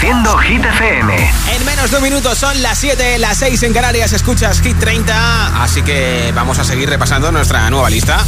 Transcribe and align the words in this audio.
Reproduciendo 0.00 0.38
Hit 0.38 0.64
FM. 0.64 1.30
En 1.56 1.64
menos 1.66 1.90
de 1.90 1.98
un 1.98 2.02
minuto 2.02 2.34
son 2.34 2.62
las 2.62 2.78
7, 2.78 3.18
las 3.18 3.36
6 3.36 3.62
en 3.64 3.74
Canarias. 3.74 4.12
Escuchas 4.14 4.62
Hit 4.62 4.78
30. 4.78 5.62
Así 5.62 5.82
que 5.82 6.32
vamos 6.34 6.58
a 6.58 6.64
seguir 6.64 6.88
repasando 6.88 7.30
nuestra 7.30 7.68
nueva 7.68 7.90
lista. 7.90 8.24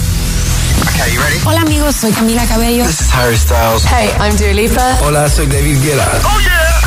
Hola 1.45 1.63
amigos, 1.63 1.97
soy 1.97 2.13
Camila 2.13 2.45
Cabello. 2.47 2.85
This 2.85 3.01
is 3.01 3.15
Harry 3.15 3.39
Styles. 3.39 3.87
Hey, 3.87 4.11
I'm 4.21 4.37
Dua 4.37 4.53
Lipa. 4.53 4.99
Hola, 5.01 5.31
soy 5.31 5.47
David 5.47 5.83
Guetta. 5.83 6.21
Oh 6.25 6.41
yeah. 6.41 6.83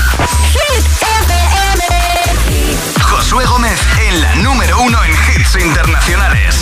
Hit 0.53 0.85
FM. 1.01 1.83
Josué 3.01 3.45
Gómez 3.45 3.79
en 4.07 4.21
la 4.21 4.35
número 4.35 4.79
uno 4.81 5.03
en 5.03 5.11
hits 5.11 5.55
internacionales. 5.55 6.57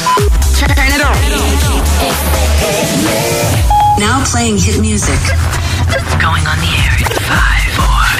Now 3.99 4.23
playing 4.31 4.57
hit 4.57 4.79
music. 4.79 5.19
Going 6.21 6.47
on 6.47 6.57
the 6.59 6.67
air 6.67 6.95
in 6.99 7.05
five, 7.05 7.73
four, 7.75 7.83
three, 7.83 7.91
two. 7.91 8.02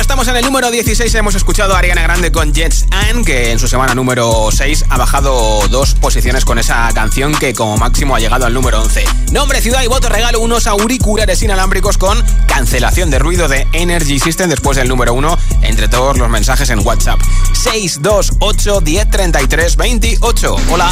estamos 0.00 0.28
en 0.28 0.36
el 0.36 0.44
número 0.44 0.70
16. 0.70 1.14
Hemos 1.14 1.34
escuchado 1.34 1.74
a 1.74 1.78
Ariana 1.78 2.02
Grande 2.02 2.30
con 2.30 2.52
Jets 2.52 2.86
Ann, 2.90 3.24
que 3.24 3.50
en 3.50 3.58
su 3.58 3.66
semana 3.66 3.94
número 3.94 4.48
6 4.50 4.86
ha 4.90 4.96
bajado 4.96 5.66
dos 5.68 5.94
posiciones 5.94 6.44
con 6.44 6.58
esa 6.58 6.88
canción 6.94 7.34
que 7.34 7.54
como 7.54 7.76
máximo 7.76 8.14
ha 8.14 8.20
llegado 8.20 8.46
al 8.46 8.52
número 8.52 8.82
11. 8.82 9.04
Nombre, 9.32 9.60
ciudad 9.60 9.82
y 9.82 9.86
voto 9.86 10.08
regalo 10.08 10.40
unos 10.40 10.66
auriculares 10.66 11.42
inalámbricos 11.42 11.98
con 11.98 12.22
cancelación 12.46 13.10
de 13.10 13.18
ruido 13.18 13.48
de 13.48 13.66
Energy 13.72 14.18
System 14.18 14.50
después 14.50 14.76
del 14.76 14.88
número 14.88 15.14
1 15.14 15.38
entre 15.62 15.88
todos 15.88 16.18
los 16.18 16.28
mensajes 16.28 16.68
en 16.70 16.80
WhatsApp. 16.86 17.20
628 17.54 18.80
1033 18.80 19.76
28. 19.76 20.56
Hola. 20.70 20.90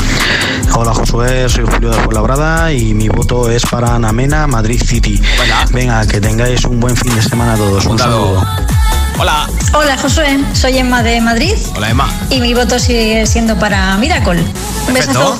Hola 0.74 0.94
Josué, 0.94 1.48
soy 1.48 1.64
Julio 1.64 1.90
de 1.90 2.00
Fuenlabrada 2.00 2.72
y 2.72 2.94
mi 2.94 3.08
voto 3.08 3.50
es 3.50 3.64
para 3.66 3.94
Anamena, 3.94 4.46
Madrid 4.46 4.82
City. 4.84 5.20
Venga, 5.72 6.06
que 6.06 6.20
tengáis 6.20 6.64
un 6.64 6.80
buen 6.80 6.96
fin 6.96 7.14
de 7.14 7.22
semana 7.22 7.56
todos. 7.56 7.84
Un 7.86 7.98
saludo. 7.98 8.44
Hola. 9.18 9.48
Hola 9.72 9.96
Josué, 9.96 10.40
soy 10.54 10.78
Emma 10.78 11.02
de 11.02 11.20
Madrid. 11.20 11.54
Hola 11.76 11.90
Emma. 11.90 12.12
Y 12.30 12.40
mi 12.40 12.52
voto 12.54 12.78
sigue 12.78 13.26
siendo 13.26 13.58
para 13.58 13.96
Miracle. 13.96 14.44
Un 14.88 14.94
besazo. 14.94 15.38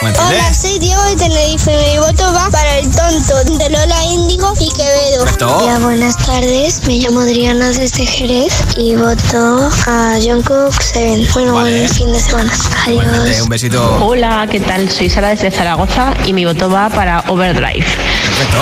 Hola, 0.00 0.54
soy 0.54 0.78
Diego 0.78 1.02
de 1.02 1.16
Tenerife. 1.16 1.76
Mi 1.92 1.98
voto 1.98 2.32
va 2.32 2.48
para 2.50 2.78
el 2.78 2.88
tonto 2.90 3.44
de 3.58 3.68
Lola 3.68 4.04
Índigo 4.04 4.54
y 4.60 4.70
Quevedo. 4.70 5.24
Hola, 5.60 5.78
buenas 5.80 6.16
tardes. 6.16 6.80
Me 6.86 6.94
llamo 6.94 7.20
Adriana 7.20 7.68
desde 7.70 8.06
Jerez 8.06 8.54
y 8.76 8.94
voto 8.94 9.68
a 9.86 10.16
John 10.24 10.42
Cook 10.42 10.80
Seven. 10.80 11.26
Bueno, 11.34 11.52
buen 11.52 11.88
fin 11.88 12.12
de 12.12 12.20
semana. 12.20 12.52
Adiós. 12.86 13.40
Un 13.42 13.48
besito. 13.48 13.98
Hola, 14.04 14.46
¿qué 14.50 14.60
tal? 14.60 14.88
Soy 14.88 15.10
Sara 15.10 15.28
desde 15.30 15.50
Zaragoza 15.50 16.14
y 16.24 16.32
mi 16.32 16.44
voto 16.44 16.70
va 16.70 16.88
para 16.88 17.24
Overdrive. 17.28 17.84
Perfecto. 17.84 18.58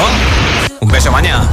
Un 0.80 0.88
beso, 0.88 1.12
mañana. 1.12 1.48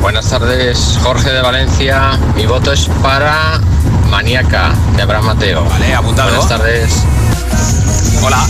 Buenas 0.00 0.30
tardes, 0.30 0.98
Jorge 1.02 1.30
de 1.30 1.42
Valencia. 1.42 2.18
Mi 2.34 2.46
voto 2.46 2.72
es 2.72 2.86
para 3.02 3.60
Maniaca, 4.08 4.72
de 4.96 5.02
Abraham 5.02 5.26
Mateo. 5.26 5.64
Vale, 5.64 5.94
apuntado. 5.94 6.30
Buenas 6.30 6.48
tardes. 6.48 6.92
Hola. 8.22 8.46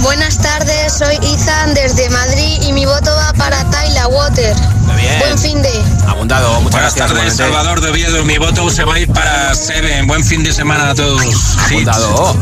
Buenas 0.00 0.38
tardes, 0.38 0.92
soy 0.98 1.16
Ethan 1.16 1.74
desde 1.74 2.08
Madrid 2.10 2.62
y 2.62 2.72
mi 2.72 2.84
voto 2.86 3.10
va 3.16 3.32
para 3.34 3.62
Tyler 3.70 4.06
Water. 4.10 4.54
Muy 4.86 4.96
bien. 4.96 5.18
Buen 5.18 5.38
fin 5.38 5.62
de. 5.62 5.82
Apuntado, 6.06 6.60
muchas 6.60 6.72
Buenas 6.72 6.96
gracias. 6.96 7.08
tardes, 7.18 7.36
Salvador 7.36 7.80
de 7.80 7.90
Oviedo. 7.90 8.24
Mi 8.24 8.38
voto 8.38 8.70
se 8.70 8.84
va 8.84 8.94
a 8.94 8.98
ir 9.00 9.08
para 9.12 9.54
Seven. 9.54 10.06
Buen 10.06 10.24
fin 10.24 10.42
de 10.42 10.52
semana 10.52 10.90
a 10.90 10.94
todos. 10.94 11.22
Apuntado. 11.66 12.36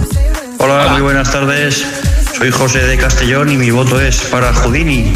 Hola, 0.58 0.88
muy 0.88 1.00
buenas 1.00 1.30
tardes. 1.30 1.84
Soy 2.36 2.50
José 2.50 2.80
de 2.80 2.98
Castellón 2.98 3.50
y 3.50 3.56
mi 3.56 3.70
voto 3.70 4.00
es 4.00 4.20
para 4.30 4.52
Houdini. 4.54 5.14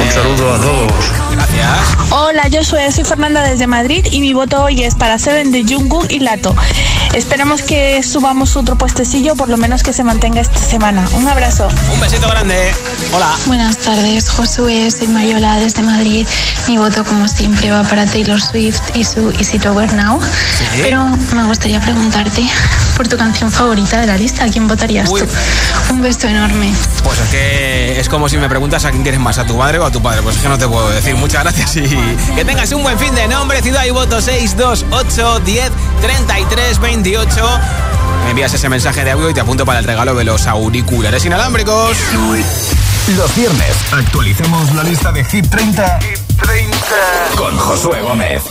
Un 0.00 0.10
saludo 0.10 0.52
a 0.52 0.60
todos. 0.60 1.12
Gracias. 1.32 1.96
Hola, 2.10 2.48
yo 2.48 2.62
soy, 2.62 2.90
soy 2.92 3.04
Fernanda 3.04 3.42
desde 3.42 3.66
Madrid 3.66 4.06
y 4.10 4.20
mi 4.20 4.32
voto 4.32 4.62
hoy 4.62 4.82
es 4.82 4.94
para 4.94 5.18
Seven 5.18 5.50
de 5.50 5.64
Jungkook 5.64 6.10
y 6.10 6.20
Lato. 6.20 6.54
Esperamos 7.14 7.62
que 7.62 8.02
subamos 8.02 8.56
otro 8.56 8.76
puestecillo, 8.76 9.34
por 9.34 9.48
lo 9.48 9.56
menos 9.56 9.82
que 9.82 9.92
se 9.92 10.04
mantenga 10.04 10.40
esta 10.40 10.58
semana. 10.58 11.08
Un 11.14 11.26
abrazo. 11.26 11.68
Un 11.92 12.00
besito 12.00 12.28
grande. 12.28 12.72
Hola. 13.12 13.34
Buenas 13.46 13.78
tardes, 13.78 14.28
Josué, 14.28 14.90
soy 14.90 15.08
Mariola 15.08 15.56
desde 15.56 15.82
Madrid. 15.82 16.26
Mi 16.68 16.78
voto, 16.78 17.04
como 17.04 17.26
siempre, 17.26 17.70
va 17.70 17.82
para 17.82 18.06
Taylor 18.06 18.40
Swift 18.40 18.80
y 18.94 19.04
su 19.04 19.30
Is 19.38 19.54
It 19.54 19.66
Over 19.66 19.92
Now. 19.94 20.20
Pero 20.82 21.06
me 21.34 21.44
gustaría 21.44 21.80
preguntarte 21.80 22.46
por 22.96 23.08
tu 23.08 23.16
canción 23.16 23.50
favorita 23.50 24.00
de 24.00 24.06
la 24.06 24.16
lista. 24.16 24.44
¿A 24.44 24.48
quién 24.48 24.68
votarías 24.68 25.08
tú? 25.08 25.26
Un 25.90 26.02
beso 26.02 26.28
enorme. 26.28 26.72
Pues 27.02 27.18
es 27.18 27.28
que 27.30 28.00
es 28.00 28.08
como 28.08 28.28
si 28.28 28.36
me 28.36 28.48
preguntas 28.48 28.84
a 28.84 28.90
quién 28.90 29.02
quieres 29.02 29.20
más, 29.20 29.38
a 29.38 29.46
tu 29.46 29.56
madre 29.56 29.78
o 29.78 29.84
a 29.84 29.90
tu 29.90 30.02
padre. 30.02 30.22
Pues 30.22 30.36
es 30.36 30.42
que 30.42 30.48
no 30.48 30.58
te 30.58 30.68
puedo 30.68 30.88
decir. 30.90 31.14
Muchas 31.16 31.42
gracias 31.42 31.76
y 31.76 31.82
que 32.36 32.44
tengas 32.44 32.70
un 32.72 32.82
buen 32.82 32.98
fin 32.98 33.14
de 33.14 33.26
nombre, 33.28 33.62
ciudad 33.62 33.84
y 33.84 33.90
voto 33.90 34.20
628 34.20 35.40
10 35.40 35.70
33 36.00 36.78
28. 37.02 37.60
Me 38.24 38.30
envías 38.30 38.52
ese 38.54 38.68
mensaje 38.68 39.04
de 39.04 39.12
audio 39.12 39.30
y 39.30 39.34
te 39.34 39.40
apunto 39.40 39.64
para 39.64 39.78
el 39.78 39.84
regalo 39.84 40.16
de 40.16 40.24
los 40.24 40.48
auriculares 40.48 41.24
inalámbricos. 41.24 41.96
Los 43.16 43.36
viernes 43.36 43.76
actualicemos 43.92 44.74
la 44.74 44.82
lista 44.82 45.12
de 45.12 45.24
Hit 45.24 45.48
30, 45.48 46.00
Hit 46.00 46.18
30. 46.42 46.76
con 47.36 47.56
Josué 47.56 48.02
Gómez. 48.02 48.42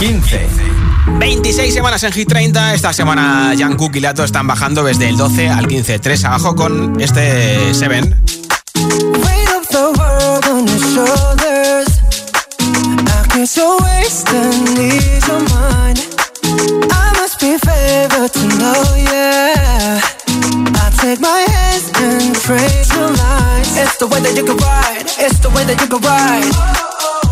15. 0.00 0.46
26 1.20 1.74
semanas 1.74 2.02
en 2.02 2.12
Hit 2.12 2.28
30. 2.28 2.74
Esta 2.74 2.92
semana 2.92 3.54
Jan 3.56 3.76
y 3.94 4.00
Lato 4.00 4.24
están 4.24 4.48
bajando 4.48 4.82
desde 4.82 5.08
el 5.08 5.16
12 5.16 5.48
al 5.48 5.68
15. 5.68 6.00
3 6.00 6.24
abajo 6.24 6.56
con 6.56 7.00
este 7.00 7.72
Seven. 7.72 8.20
So 13.46 13.78
wasting 13.82 14.66
ease 14.78 15.26
your 15.28 15.40
mind. 15.54 15.98
I 16.90 17.12
must 17.20 17.38
be 17.38 17.56
favored 17.58 18.32
to 18.32 18.46
know, 18.58 18.82
yeah. 18.98 20.00
I 20.74 20.90
take 20.98 21.20
my 21.20 21.46
hands 21.46 21.86
and 21.94 22.34
trace 22.34 22.90
your 22.94 23.10
lines. 23.10 23.76
It's 23.78 23.96
the 23.98 24.06
way 24.08 24.20
that 24.20 24.34
you 24.34 24.44
can 24.44 24.56
ride. 24.56 25.06
It's 25.22 25.38
the 25.38 25.50
way 25.50 25.62
that 25.64 25.78
you 25.80 25.86
can 25.86 26.00
ride. 26.02 26.50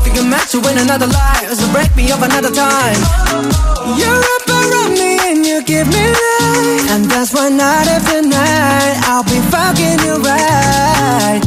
Think 0.05 0.19
I'm 0.19 0.31
meant 0.31 0.49
to 0.51 0.61
win 0.61 0.79
another 0.79 1.07
life, 1.07 1.51
so 1.51 1.67
break 1.73 1.91
me 1.97 2.13
up 2.13 2.23
another 2.23 2.55
time. 2.55 3.01
Oh. 3.35 3.99
You're 3.99 4.23
up 4.37 4.47
around 4.47 4.95
me 4.95 5.19
and 5.27 5.45
you 5.45 5.63
give 5.65 5.89
me 5.89 6.05
life, 6.07 6.91
and 6.95 7.05
that's 7.11 7.33
why 7.35 7.49
night 7.49 7.89
after 7.89 8.23
night 8.23 8.97
I'll 9.11 9.25
be 9.25 9.41
fucking 9.51 9.99
you 10.07 10.23
right. 10.23 11.43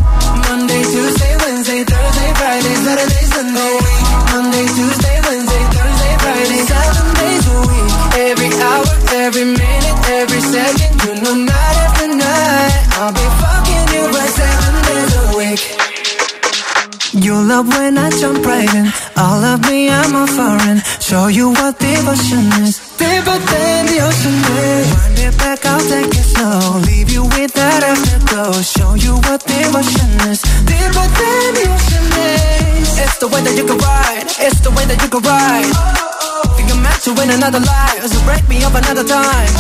Monday, 0.50 0.84
Tuesday, 0.84 1.38
Wednesday, 1.48 1.84
Thursday, 1.86 2.30
Friday, 2.36 2.76
Saturday, 2.84 3.19
every 9.30 9.46
minute, 9.46 10.00
every 10.10 10.42
second, 10.42 10.92
you 11.06 11.14
know, 11.22 11.36
night 11.46 11.78
after 11.86 12.08
night, 12.08 12.74
I'll 12.98 13.14
be 13.14 13.28
fucking 13.38 13.86
you 13.94 14.04
right 14.10 14.34
seven 14.42 14.76
days 14.90 15.14
a 15.22 15.26
week. 15.38 15.62
You 17.14 17.36
love 17.38 17.68
when 17.68 18.00
I 18.00 18.10
jump 18.10 18.44
right 18.44 18.74
in. 18.74 18.88
All 19.18 19.44
of 19.54 19.62
me, 19.70 19.88
I'm 19.92 20.16
a 20.16 20.26
foreign. 20.26 20.80
Show 21.00 21.28
you 21.28 21.52
what 21.52 21.78
devotion 21.78 22.46
is. 22.66 22.82
Deeper 22.98 23.38
than 23.52 23.86
the 23.86 23.98
ocean 24.02 24.38
is. 24.66 24.88
Wind 24.98 25.20
it 25.20 25.38
back, 25.38 25.64
I'll 25.64 25.86
take 25.94 26.10
it 26.10 26.28
slow. 26.34 26.80
Leave 26.90 27.12
you 27.12 27.24
with 27.38 27.54
that 27.54 27.84
afterglow. 27.86 28.54
Show 28.64 28.96
you 28.96 29.14
what 29.30 29.46
devotion 29.46 30.10
is. 30.26 30.42
Deeper 30.66 31.08
than 31.22 31.48
the 31.54 31.66
ocean 31.70 32.08
is. 32.34 32.98
It's 32.98 33.18
the 33.20 33.28
way 33.28 33.42
that 33.46 33.56
you 33.56 33.66
can 33.70 33.78
ride. 33.78 34.26
It's 34.42 34.60
the 34.62 34.72
way 34.72 34.86
that 34.90 34.98
you 35.04 35.10
can 35.14 35.22
ride. 35.22 36.29
Think 36.60 36.76
I'm 36.76 36.84
meant 36.84 37.02
to 37.08 37.14
win 37.14 37.30
another 37.32 37.62
life. 37.62 38.04
So 38.12 38.20
break 38.26 38.44
me 38.50 38.62
up 38.68 38.76
another 38.76 39.06
time. 39.06 39.52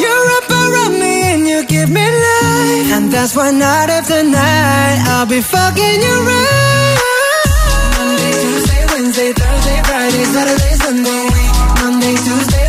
You're 0.00 0.28
up 0.40 0.48
around 0.48 0.94
me 0.96 1.14
and 1.36 1.46
you 1.46 1.66
give 1.66 1.90
me 1.90 2.00
life. 2.00 2.88
And 2.96 3.12
that's 3.12 3.36
why 3.36 3.50
night 3.50 3.90
after 3.90 4.22
night 4.24 5.04
I'll 5.12 5.26
be 5.26 5.42
fucking 5.42 6.00
you 6.00 6.16
right. 6.24 6.98
Monday, 7.98 8.32
Tuesday, 8.40 8.82
Wednesday, 8.88 9.32
Thursday, 9.36 9.78
Friday, 9.84 10.24
Saturday, 10.32 10.74
Sunday. 10.80 11.28
Monday, 11.76 12.16
Tuesday, 12.24 12.67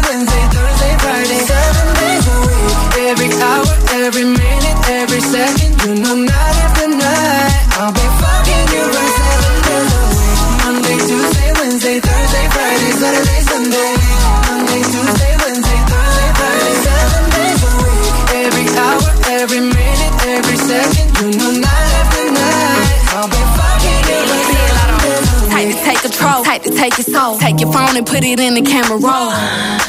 to 26.64 26.72
take 26.72 26.98
your 26.98 27.06
soul. 27.06 27.38
Take 27.38 27.60
your 27.60 27.72
phone 27.72 27.98
and 27.98 28.06
put 28.06 28.24
it 28.24 28.40
in 28.40 28.54
the 28.54 28.62
camera 28.62 28.98
roll. 28.98 29.89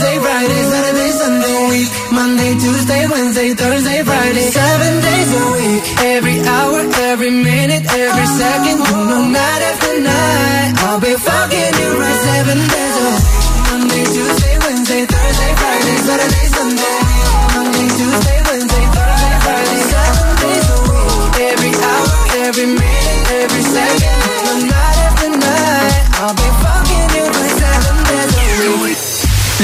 Monday, 2.51 2.65
Tuesday, 2.67 3.07
Wednesday, 3.07 3.53
Thursday, 3.53 4.03
Friday, 4.03 4.41
seven 4.51 5.01
days 5.01 5.31
a 5.39 5.51
week. 5.55 5.83
Every 6.03 6.39
hour, 6.41 6.79
every 7.07 7.29
minute, 7.29 7.83
every 7.93 8.25
second, 8.25 8.77
know, 8.79 9.25
night 9.29 9.61
after 9.71 10.01
night. 10.01 10.73
I'll 10.83 10.99
be 10.99 11.13
fucking 11.15 11.73
you 11.79 11.89
right 11.97 12.19
seven 12.27 12.57
days 12.59 12.95
a 12.97 13.03
week. 13.07 13.23
Monday, 13.71 14.03
Tuesday, 14.03 14.57
Wednesday, 14.67 15.05
Thursday, 15.05 15.51
Friday, 15.55 15.95
Saturday, 16.03 16.45
Sunday. 16.51 17.20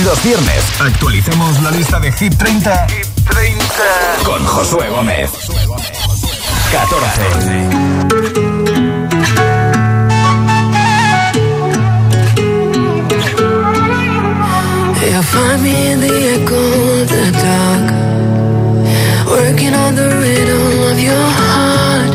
Los 0.07 0.23
viernes 0.23 0.63
actualicemos 0.79 1.61
la 1.61 1.69
lista 1.69 1.99
de 1.99 2.13
Hit 2.13 2.33
30, 2.37 2.87
Hit 2.87 3.07
30. 3.29 3.59
con 4.23 4.45
Josué 4.45 4.87
Gómez. 4.87 5.29
14. 6.71 8.37
You'll 15.11 15.23
find 15.23 15.61
me 15.61 15.91
in 15.91 15.99
the 15.99 16.13
echo 16.35 16.55
of 16.55 17.09
the 17.09 17.31
dark, 17.43 17.91
working 19.27 19.73
on 19.73 19.95
the 19.95 20.07
rhythm 20.21 20.83
of 20.89 20.97
your 21.01 21.27
heart. 21.41 22.11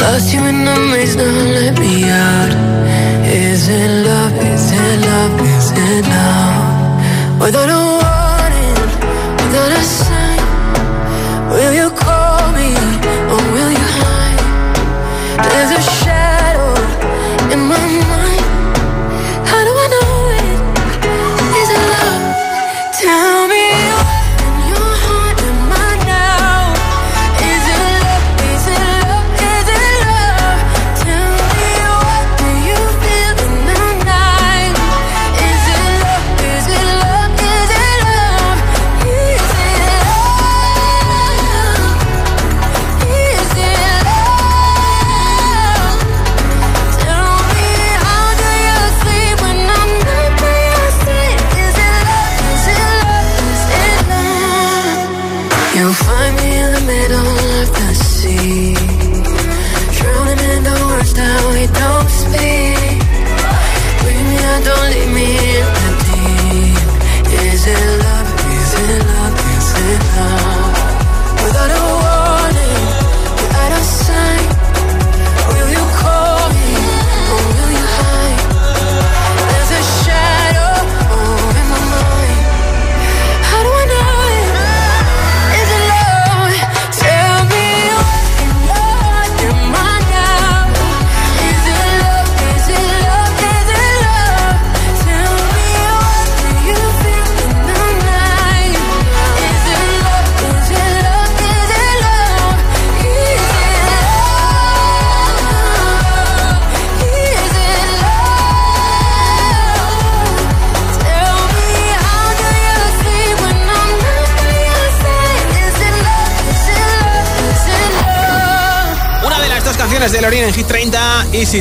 Lost 0.00 0.34
you 0.34 0.42
in 0.44 0.64
the 0.64 0.76
maze, 0.90 1.14
now 1.14 1.24
let 1.54 1.78
me 1.78 2.10
out. 2.10 2.52
Is 3.26 3.68
it 3.68 4.06
love? 4.06 4.32
Is 4.38 4.72
it 4.72 5.06
love? 5.06 5.40
Is 5.40 5.70
it 5.70 6.06
love? 6.08 6.53
Without 7.40 7.68
a 7.68 7.93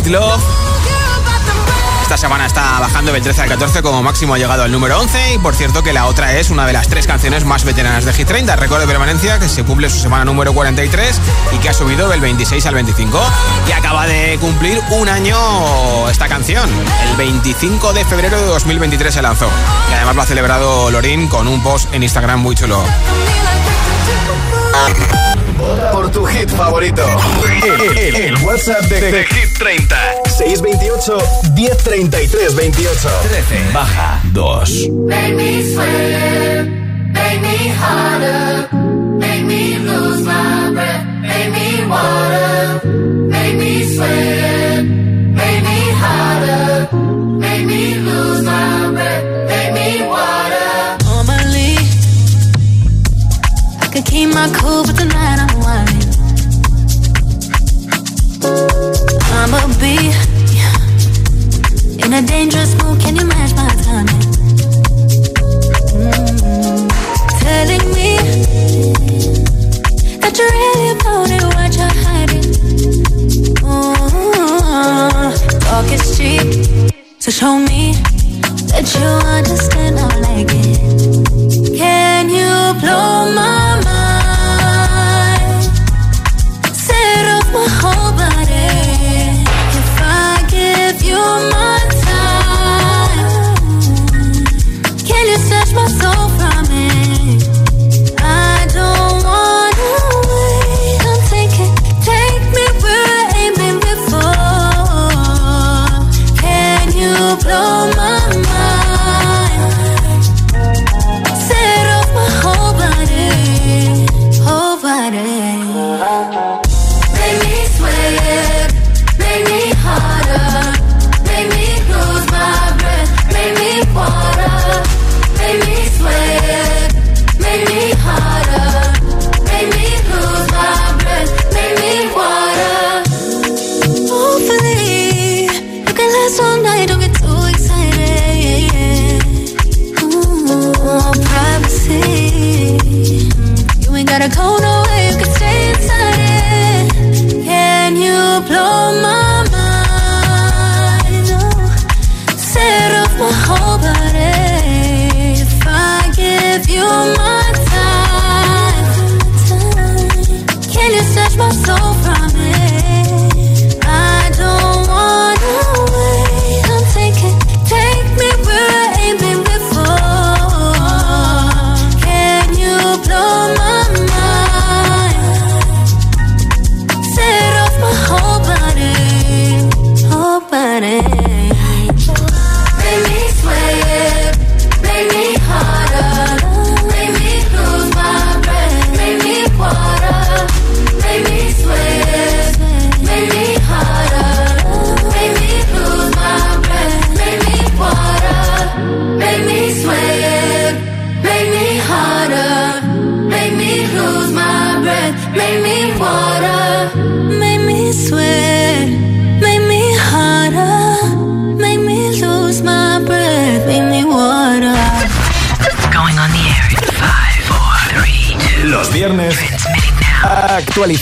Love. 0.02 0.42
Esta 2.02 2.18
semana 2.18 2.48
está 2.48 2.80
bajando 2.80 3.14
del 3.14 3.22
13 3.22 3.44
al 3.44 3.50
14, 3.50 3.84
como 3.84 4.02
máximo 4.02 4.34
ha 4.34 4.40
llegado 4.40 4.64
al 4.64 4.72
número 4.72 5.00
11. 5.00 5.36
Y 5.36 5.38
por 5.38 5.54
cierto, 5.54 5.84
que 5.84 5.94
la 5.94 6.08
otra 6.08 6.36
es 6.40 6.50
una 6.50 6.66
de 6.66 6.74
las 6.74 6.88
tres 6.88 7.06
canciones 7.06 7.46
más 7.46 7.64
veteranas 7.64 8.04
de 8.04 8.12
Hit 8.12 8.28
30. 8.28 8.56
Récord 8.56 8.82
de 8.82 8.88
permanencia 8.88 9.38
que 9.38 9.48
se 9.48 9.64
cumple 9.64 9.92
su 9.92 10.00
semana 10.00 10.26
número 10.26 10.52
43 10.52 11.22
y 11.52 11.58
que 11.60 11.70
ha 11.70 11.74
subido 11.76 12.10
del 12.10 12.22
26 12.22 12.66
al 12.66 12.74
25. 12.74 13.22
Y 13.68 13.72
acaba 13.72 14.08
de 14.08 14.40
cumplir 14.42 14.82
un 14.90 15.10
año 15.10 16.10
esta 16.10 16.28
canción. 16.28 16.68
El 17.12 17.16
25 17.16 17.94
de 17.94 18.04
febrero 18.04 18.42
de 18.42 18.48
2023 18.48 19.14
se 19.14 19.22
lanzó. 19.22 19.48
Y 19.92 19.94
además 19.94 20.16
lo 20.16 20.22
ha 20.24 20.26
celebrado 20.26 20.90
Lorin 20.90 21.28
con 21.28 21.48
un 21.48 21.62
post 21.62 21.94
en 21.94 22.02
Instagram 22.02 22.40
muy 22.40 22.56
chulo. 22.56 22.84
Por 25.92 26.10
tu 26.12 26.26
hit 26.26 26.50
favorito. 26.50 27.04
El, 27.64 27.98
el- 27.98 28.16
el 28.16 28.38
WhatsApp 28.44 28.82
de, 28.90 29.00
de 29.12 29.24
Hit 29.26 29.58
30. 29.58 29.96
628 30.38 31.18
1033 31.56 32.56
28. 32.56 33.10
13 33.30 33.72
baja 33.74 34.22
2. 34.34 34.90
Make 35.08 35.36
me 35.36 35.64
sweat, 35.74 36.66
make 37.14 37.40
me 37.42 37.70
harder, 37.80 38.68
make 39.20 39.44
me 39.46 39.80
lose 39.80 40.22
my 40.24 40.72
breath, 40.74 41.06
make 41.22 41.52
me 41.52 41.86
water, 41.88 42.82
make 43.30 43.56
me 43.58 43.84
sweat, 43.96 44.84
make 44.84 45.62
me 45.64 45.92
harder, 46.02 46.90
make 47.40 47.66
me 47.66 47.96
lose 48.00 48.44
my 48.44 48.92
breath, 48.92 49.24
keep 54.06 54.30
my 54.30 54.50
cool, 54.56 54.84
but 54.86 54.96
tonight 54.98 55.40
I'm 55.40 55.60
whining. 55.60 56.10
I'ma 59.40 59.60
be 59.80 59.96
in 62.04 62.14
a 62.14 62.22
dangerous 62.22 62.74
mood. 62.82 63.00
Can 63.02 63.16
you 63.16 63.26
match 63.26 63.54
my 63.56 63.68
timing? 63.84 64.22
Mm, 65.94 66.90
Telling 67.42 67.86
me 67.98 68.18
that 70.22 70.34
you're 70.38 70.54
really 70.60 70.90
about 70.96 71.30
it, 71.36 71.44
what 71.56 71.72
you're 71.78 71.98
hiding. 72.06 72.48
Ooh, 73.64 74.00
talk 75.60 75.88
is 75.92 76.04
cheap, 76.18 76.48
so 77.20 77.32
show 77.32 77.58
me 77.60 77.94
that 78.72 78.86
you 78.96 79.08
understand. 79.38 80.00
I 80.00 80.02
like 80.20 80.52
it. 80.52 81.78
Can 81.78 82.30
you 82.30 82.80
blow 82.80 83.32
my 83.36 83.63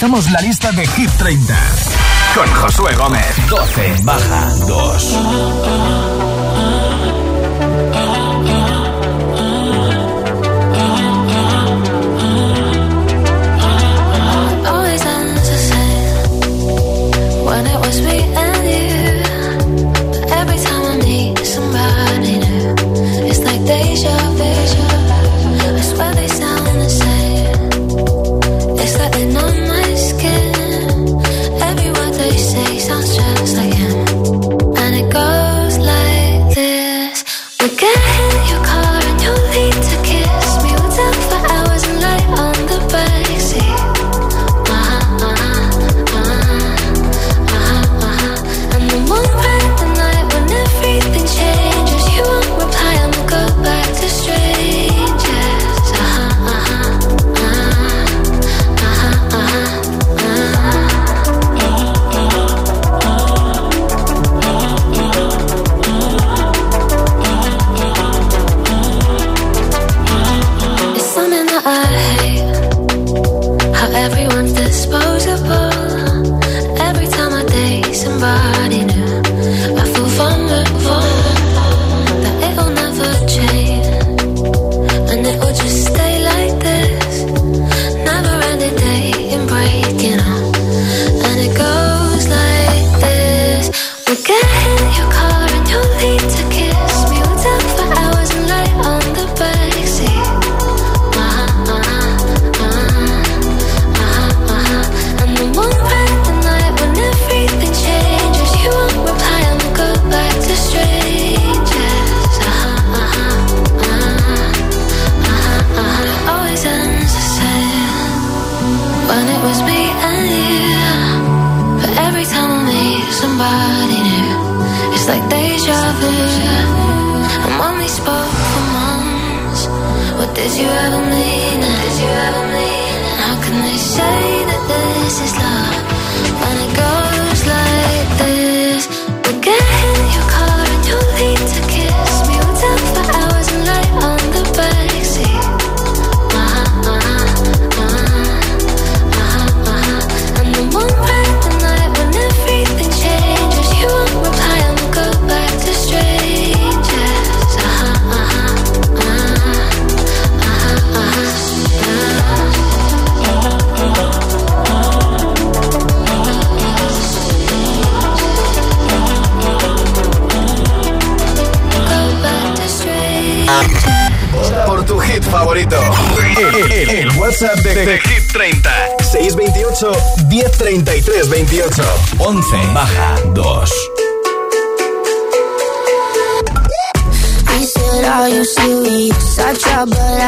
actualizamos 0.01 0.31
la 0.31 0.41
lista 0.41 0.71
de 0.71 0.87
Hit 0.87 1.11
30 1.11 1.55
con 2.33 2.47
Josué 2.55 2.95
Gómez. 2.95 3.35
12 3.47 3.95
baja 4.03 4.49
2. 4.67 6.10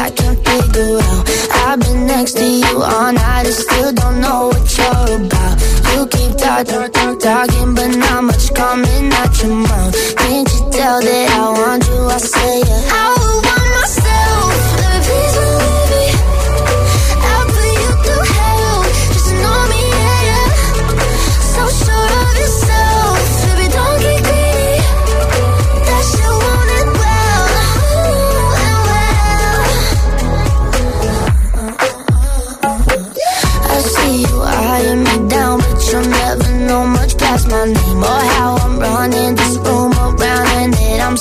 I 0.04 0.10
can't 0.10 0.38
figure 0.46 0.98
out. 1.00 1.24
I've 1.64 1.80
been 1.80 2.06
next 2.06 2.32
to 2.36 2.44
you 2.44 2.82
all 2.82 3.10
night 3.10 3.46
and 3.46 3.54
still 3.54 3.90
don't 3.94 4.20
know 4.20 4.48
what 4.48 4.76
you're 4.76 5.16
about. 5.16 5.54
You 5.92 6.06
keep 6.14 6.36
talking, 6.36 6.92
talking, 6.92 7.18
talking, 7.20 7.74
but 7.74 7.88
not 7.96 8.24
much 8.24 8.52
coming 8.52 9.12
out 9.20 9.42
your 9.42 9.54
mouth. 9.54 9.94
Can't 10.16 10.48
you 10.52 10.62
tell 10.76 11.00
that 11.00 11.30
I 11.40 11.44
want 11.58 11.86
you? 11.88 12.00
I 12.04 12.18
say 12.18 12.58
yeah. 12.68 13.00
I 13.00 13.16
want 13.46 13.68
myself, 13.80 14.52
the 14.80 14.92
peace 15.06 15.63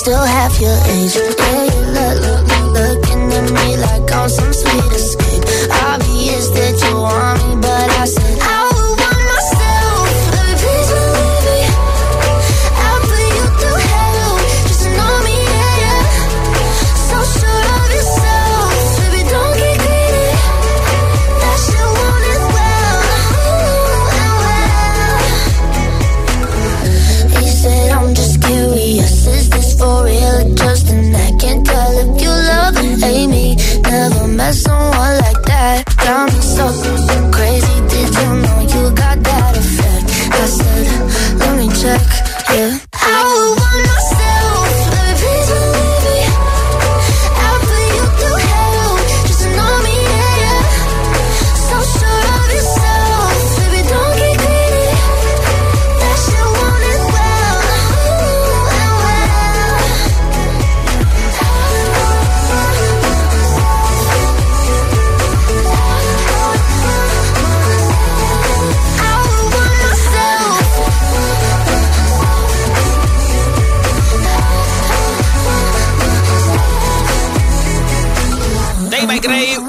still 0.04 0.26
half 0.26 0.60
your 0.60 0.76
age. 0.92 1.16
Yeah, 1.16 1.64
you 1.64 1.82
look, 1.96 2.16
look, 2.20 2.44
look, 2.52 2.74
looking 2.76 3.32
at 3.32 3.48
me 3.56 3.78
like 3.78 4.12
I'm 4.12 4.28
some 4.28 4.52
sweet 4.52 4.83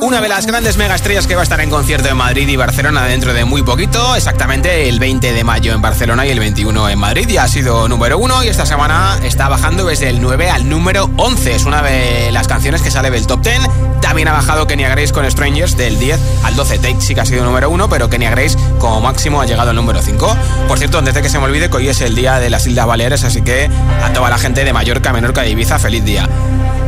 una 0.05 0.21
de 0.21 0.29
las 0.29 0.47
grandes 0.47 0.77
mega 0.77 0.95
estrellas 0.95 1.27
que 1.27 1.35
va 1.35 1.41
a 1.41 1.45
estar 1.45 1.61
en 1.63 1.71
concierto 1.71 2.11
en 2.11 2.17
Madrid 2.19 2.47
y 2.47 2.57
Barcelona 2.57 3.07
dentro 3.07 3.33
de 3.33 3.47
muy 3.47 3.63
poquito, 3.63 4.15
exactamente 4.15 4.87
el 4.87 5.01
20 5.01 5.33
de 5.33 5.45
mayo 5.45 5.73
en 5.73 5.81
Barcelona 5.81 6.27
y 6.27 6.31
el 6.31 6.39
21 6.41 6.91
en 6.91 6.99
Madrid. 6.99 7.27
Ya 7.27 7.45
ha 7.45 7.49
sido 7.49 7.89
número 7.89 8.19
uno 8.19 8.45
y 8.45 8.49
esta 8.49 8.67
semana 8.67 9.19
está 9.25 9.49
bajando 9.49 9.87
desde 9.87 10.11
el 10.11 10.21
9 10.21 10.51
al 10.51 10.69
número 10.69 11.11
11. 11.17 11.55
Es 11.55 11.65
una 11.65 11.81
de 11.81 12.31
las 12.33 12.47
canciones 12.49 12.83
que 12.83 12.91
sale 12.91 13.11
del 13.11 13.27
top 13.27 13.41
10. 13.41 13.61
También 14.03 14.29
ha 14.29 14.33
bajado 14.33 14.67
Kenya 14.67 14.91
Grace 14.91 15.11
con 15.11 15.31
Strangers 15.31 15.75
del 15.79 15.99
10 15.99 16.21
al 16.45 16.55
12. 16.55 16.79
Take 16.81 17.01
sí 17.01 17.15
que 17.15 17.23
ha 17.23 17.27
sido 17.27 17.43
número 17.43 17.71
uno, 17.71 17.89
pero 17.89 18.11
Kenya 18.11 18.31
Grace 18.31 18.59
como 18.79 19.01
máximo 19.01 19.41
ha 19.41 19.47
llegado 19.47 19.71
al 19.71 19.77
número 19.77 20.03
5. 20.03 20.37
Por 20.69 20.79
cierto, 20.79 20.99
antes 20.99 21.15
de 21.15 21.23
que 21.23 21.31
se 21.31 21.39
me 21.39 21.47
olvide 21.47 21.71
que 21.71 21.79
hoy 21.79 21.89
es 21.89 22.03
el 22.03 22.15
día 22.15 22.41
de 22.41 22.51
las 22.51 22.67
Islas 22.67 22.87
Baleares, 22.87 23.25
así 23.25 23.41
que 23.41 23.71
a 24.03 24.13
toda 24.13 24.29
la 24.29 24.37
gente 24.37 24.65
de 24.65 24.73
Mallorca, 24.75 25.15
Menorca 25.15 25.47
y 25.47 25.53
Ibiza, 25.53 25.79
feliz 25.79 26.05
día. 26.05 26.29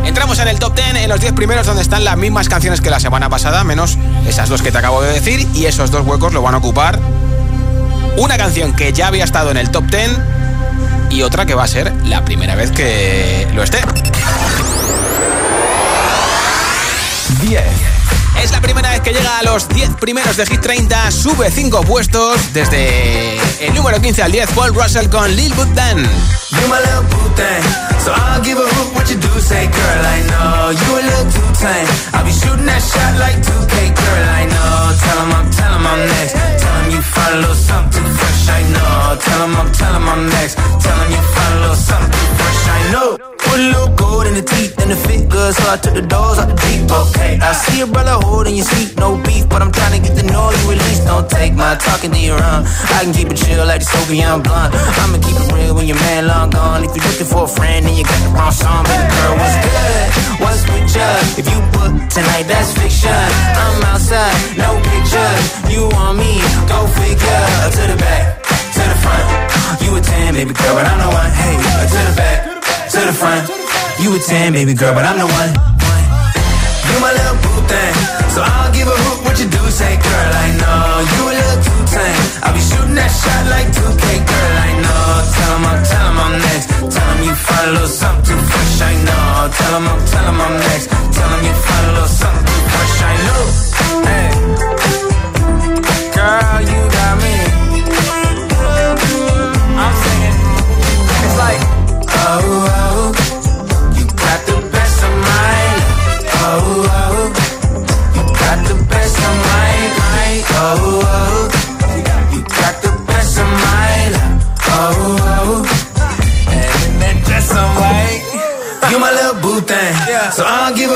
Entramos 0.07 0.39
en 0.39 0.49
el 0.49 0.59
top 0.59 0.75
10, 0.75 0.95
en 0.97 1.09
los 1.09 1.21
10 1.21 1.33
primeros 1.33 1.67
donde 1.67 1.83
están 1.83 2.05
las 2.05 2.17
mismas 2.17 2.49
canciones 2.49 2.81
que 2.81 2.91
la 2.91 3.01
semana 3.01 3.29
pasada, 3.29 3.65
menos 3.65 3.99
esas 4.27 4.49
dos 4.49 4.63
que 4.63 4.73
te 4.73 4.79
acabo 4.79 5.03
de 5.03 5.13
decir, 5.13 5.47
y 5.53 5.67
esos 5.67 5.91
dos 5.91 6.07
huecos 6.07 6.33
lo 6.33 6.43
van 6.43 6.55
a 6.55 6.59
ocupar 6.59 6.99
una 8.17 8.39
canción 8.39 8.73
que 8.73 8.93
ya 8.93 9.09
había 9.09 9.25
estado 9.25 9.51
en 9.51 9.57
el 9.57 9.71
top 9.71 9.85
10 9.91 10.19
y 11.11 11.23
otra 11.23 11.45
que 11.45 11.55
va 11.55 11.65
a 11.65 11.69
ser 11.69 11.93
la 12.07 12.25
primera 12.25 12.55
vez 12.55 12.71
que 12.71 13.49
lo 13.53 13.63
esté. 13.63 13.79
10. 17.43 17.96
Es 18.43 18.51
la 18.53 18.61
primera 18.61 18.91
vez 18.91 19.01
que 19.01 19.13
llega 19.13 19.39
a 19.39 19.43
los 19.43 19.69
10 19.69 19.97
primeros 20.01 20.37
de 20.37 20.47
Hit 20.47 20.61
30, 20.61 21.11
sube 21.11 21.51
5 21.51 21.83
puestos 21.83 22.53
desde 22.53 23.39
el 23.61 23.75
número 23.75 24.01
15 24.01 24.23
al 24.23 24.33
10, 24.33 24.51
Paul 24.53 24.75
Russell 24.75 25.09
con 25.09 25.35
Lil 25.35 25.53
Bud 25.55 25.69
Dan. 25.75 25.99
You 25.99 26.69
my 26.69 26.79
little 26.79 27.03
boo 27.11 27.35
thing, 27.35 27.63
so 28.05 28.13
I'll 28.13 28.43
give 28.43 28.59
a 28.59 28.63
hoot 28.63 28.95
what 28.95 29.09
you 29.09 29.17
do. 29.17 29.41
Say, 29.41 29.67
girl, 29.67 30.07
I 30.07 30.23
know 30.31 30.71
you 30.71 30.99
a 30.99 31.03
little 31.03 31.33
too 31.33 31.53
tame. 31.59 31.89
I'll 32.15 32.25
be 32.25 32.33
shooting 32.33 32.67
that 32.67 32.81
shot 32.81 33.19
like 33.19 33.37
2K, 33.43 33.95
girl, 33.95 34.29
I 34.29 34.45
know. 34.47 34.97
Tell 35.05 35.19
'em 35.21 35.51
tell 35.51 35.73
'em 35.75 35.87
I'm 40.09 40.29
next. 40.29 40.57
Tell 40.81 41.01
'em 41.01 41.11
you 41.11 41.73
something 41.75 42.37
fresh, 42.37 42.69
I 42.69 42.93
know. 42.93 43.26
Put 43.57 43.65
a 43.65 43.73
little 43.73 43.97
gold 43.97 44.27
in 44.29 44.35
the 44.37 44.45
teeth 44.45 44.77
and 44.85 44.93
the 44.93 44.99
fit 45.09 45.33
good, 45.33 45.57
so 45.57 45.65
I 45.65 45.81
took 45.81 45.97
the 45.97 46.05
doors 46.05 46.37
out 46.37 46.45
the 46.45 46.61
Jeep. 46.61 46.93
Okay, 46.93 47.41
I 47.41 47.57
see 47.57 47.81
a 47.81 47.89
brother 47.89 48.21
holding 48.21 48.53
your 48.53 48.69
seat, 48.69 48.93
no 49.01 49.17
beef, 49.25 49.49
but 49.49 49.65
I'm 49.65 49.73
trying 49.73 49.97
to 49.97 50.01
get 50.05 50.13
you 50.13 50.29
at 50.29 50.77
least. 50.77 51.09
Don't 51.09 51.25
take 51.25 51.57
my 51.57 51.73
talking 51.81 52.13
to 52.13 52.21
your 52.21 52.37
own. 52.37 52.69
I 52.93 53.01
can 53.01 53.17
keep 53.17 53.33
it 53.33 53.41
chill 53.41 53.65
like 53.65 53.81
the 53.81 53.89
Soviet 53.89 54.45
blunt. 54.45 54.77
I'ma 54.77 55.17
keep 55.25 55.41
it 55.41 55.49
real 55.57 55.73
when 55.73 55.89
your 55.89 55.97
man 56.05 56.29
long 56.29 56.51
gone. 56.53 56.85
If 56.85 56.93
you're 56.93 57.09
looking 57.09 57.25
for 57.25 57.49
a 57.49 57.53
friend, 57.57 57.87
then 57.89 57.97
you 57.97 58.05
got 58.05 58.21
the 58.21 58.31
wrong 58.37 58.53
song. 58.53 58.85
Baby 58.85 59.09
girl, 59.09 59.33
what's 59.41 59.57
good? 59.65 60.05
What's 60.45 60.63
with 60.69 60.93
you? 60.93 61.13
If 61.41 61.47
you 61.49 61.59
book 61.73 61.97
tonight, 62.13 62.45
that's 62.45 62.77
fiction. 62.77 63.09
I'm 63.09 63.81
outside, 63.89 64.37
no 64.61 64.77
pictures. 64.85 65.45
You 65.73 65.89
want 65.97 66.21
me? 66.21 66.45
Go 66.69 66.85
figure. 66.93 67.45
To 67.73 67.83
the 67.89 67.97
back, 67.97 68.45
to 68.77 68.83
the 68.85 68.99
front. 69.01 69.25
You 69.81 69.97
a 69.97 70.01
10, 70.05 70.37
baby 70.37 70.53
girl, 70.53 70.77
but 70.77 70.85
I'm 70.85 71.01
the 71.01 71.09
one. 71.09 71.33
Hey, 71.33 71.57
to 71.57 72.01
the 72.05 72.17
back, 72.21 72.56
to 72.91 73.01
the 73.03 73.13
front. 73.13 73.49
You 73.99 74.15
a 74.15 74.19
10, 74.19 74.53
baby 74.53 74.75
girl, 74.75 74.95
but 74.95 75.05
I'm 75.05 75.19
the 75.19 75.27
one. 75.27 75.51
You 76.87 76.97
my 77.03 77.11
little 77.11 77.39
boo 77.43 77.59
thing, 77.67 77.95
so 78.31 78.41
I'll 78.47 78.73
give 78.73 78.87
a 78.87 78.97
hoot 79.05 79.25
what 79.27 79.37
you 79.41 79.49
do. 79.51 79.63
Say, 79.71 79.97
girl, 79.97 80.31
I 80.45 80.49
know 80.61 80.85
you 81.13 81.23
a 81.27 81.35
little 81.35 81.61
too 81.67 81.83
tame. 81.91 82.25
I'll 82.47 82.55
be 82.55 82.63
shooting 82.63 82.95
that 82.95 83.11
shot 83.11 83.43
like 83.51 83.69
2K, 83.75 84.05
girl, 84.31 84.55
I 84.69 84.71
know. 84.85 85.05
Tell 85.35 85.53
'em 85.57 85.67
I'm, 85.67 85.79
tell 85.83 86.07
'em 86.07 86.19
I'm 86.25 86.35
next. 86.47 86.67
Tell 86.95 87.09
'em 87.11 87.21
you 87.27 87.35
find 87.35 87.67
a 87.67 87.73
little 87.75 87.89
something 88.03 88.41
fresh, 88.51 88.81
I 88.81 88.95
know. 89.07 89.51
Tell 89.59 89.75
'em 89.77 89.87
I'm, 89.91 90.01
tell 90.07 90.27
'em 90.31 90.41
I'm 90.41 90.55
next. 90.71 90.87
Tell 91.17 91.31
'em 91.35 91.43
you 91.43 91.55
find 91.67 91.85
a 91.87 91.93
little 91.93 92.09
something 92.23 92.46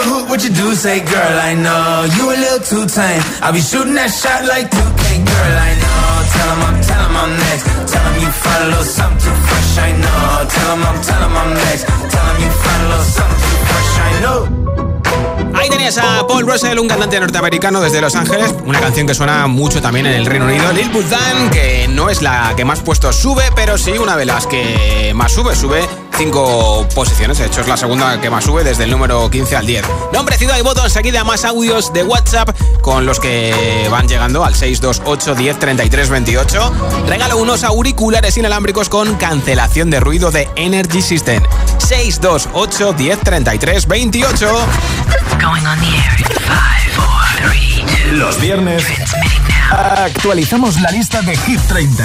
A 0.00 0.02
hoot 0.02 0.30
what 0.30 0.42
you 0.42 0.48
do. 0.50 0.74
Say, 0.74 1.00
girl, 1.00 1.36
I 1.40 1.52
know 1.54 2.08
you 2.16 2.24
a 2.32 2.36
little 2.44 2.62
too 2.64 2.86
tame. 2.86 3.22
I'll 3.42 3.52
be 3.52 3.60
shooting 3.60 3.94
that 3.94 4.08
shot 4.08 4.46
like 4.48 4.70
2K, 4.70 5.04
girl, 5.28 5.54
I 5.68 5.72
know. 5.82 6.24
Tell 6.32 6.50
'em 6.52 6.62
I'm, 6.68 6.76
tell 6.80 7.04
'em 7.04 7.16
I'm 7.16 7.32
next. 7.36 7.64
Tell 7.92 8.06
'em 8.08 8.16
you 8.22 8.30
find 8.32 8.62
a 8.64 8.68
little 8.68 8.84
something 8.84 9.20
too 9.20 9.36
fresh, 9.46 9.78
I 9.88 9.92
know. 9.92 10.48
Tell 10.48 10.72
'em 10.72 10.82
I'm, 10.88 11.00
tell 11.02 11.22
'em 11.22 11.36
I'm 11.36 11.52
next. 11.54 11.84
Tell 11.84 12.26
'em 12.30 12.38
you 12.40 12.50
find 12.64 12.80
a 12.80 12.88
little 12.88 13.08
something 13.16 13.40
too 13.44 13.60
fresh, 13.68 13.92
I 14.08 14.12
know. 14.22 14.40
Ahí 15.58 15.68
tenías 15.68 15.98
a 15.98 16.26
Paul 16.26 16.46
Russell, 16.46 16.78
un 16.78 16.88
cantante 16.88 17.20
norteamericano 17.20 17.80
desde 17.82 18.00
Los 18.00 18.14
Ángeles, 18.14 18.54
una 18.64 18.80
canción 18.80 19.06
que 19.06 19.14
suena 19.14 19.46
mucho 19.48 19.82
también 19.82 20.06
en 20.06 20.14
el 20.14 20.24
Reino 20.24 20.46
Unido, 20.46 20.72
Lil 20.72 20.88
Bud 20.90 21.04
Dan, 21.04 21.50
que 21.50 21.88
no 21.88 22.08
es 22.08 22.22
la 22.22 22.54
que 22.56 22.64
más 22.64 22.80
puestos 22.80 23.16
sube, 23.16 23.42
pero 23.54 23.76
sí 23.76 23.92
una 23.98 24.16
de 24.16 24.24
las 24.24 24.46
que 24.46 25.12
más 25.14 25.32
sube, 25.32 25.54
sube 25.54 25.86
cinco 26.20 26.86
posiciones, 26.94 27.38
de 27.38 27.46
hecho 27.46 27.62
es 27.62 27.66
la 27.66 27.78
segunda 27.78 28.20
que 28.20 28.28
más 28.28 28.44
sube 28.44 28.62
desde 28.62 28.84
el 28.84 28.90
número 28.90 29.30
15 29.30 29.56
al 29.56 29.64
10. 29.64 29.86
Nombre, 30.12 30.36
ciudad 30.36 30.58
y 30.58 30.60
voto, 30.60 30.84
enseguida 30.84 31.24
más 31.24 31.46
audios 31.46 31.94
de 31.94 32.04
WhatsApp 32.04 32.50
con 32.82 33.06
los 33.06 33.18
que 33.18 33.88
van 33.90 34.06
llegando 34.06 34.44
al 34.44 34.54
628 34.54 35.34
10 35.34 35.58
33 35.58 36.10
28. 36.10 36.72
Regalo 37.06 37.38
unos 37.38 37.64
auriculares 37.64 38.36
inalámbricos 38.36 38.90
con 38.90 39.14
cancelación 39.14 39.88
de 39.88 39.98
ruido 40.00 40.30
de 40.30 40.46
Energy 40.56 41.00
System. 41.00 41.42
628 41.78 42.92
10 42.92 43.20
33 43.20 43.88
28. 43.88 44.46
Going 45.40 45.66
on 45.66 45.78
the 45.80 45.86
air 45.86 46.16
in 46.18 46.26
five, 46.42 46.92
four, 46.92 47.50
three, 47.50 47.82
two. 47.86 48.16
Los 48.16 48.38
viernes 48.38 48.84
actualizamos 49.70 50.78
la 50.82 50.90
lista 50.90 51.22
de 51.22 51.34
Hit 51.38 51.60
30 51.66 52.04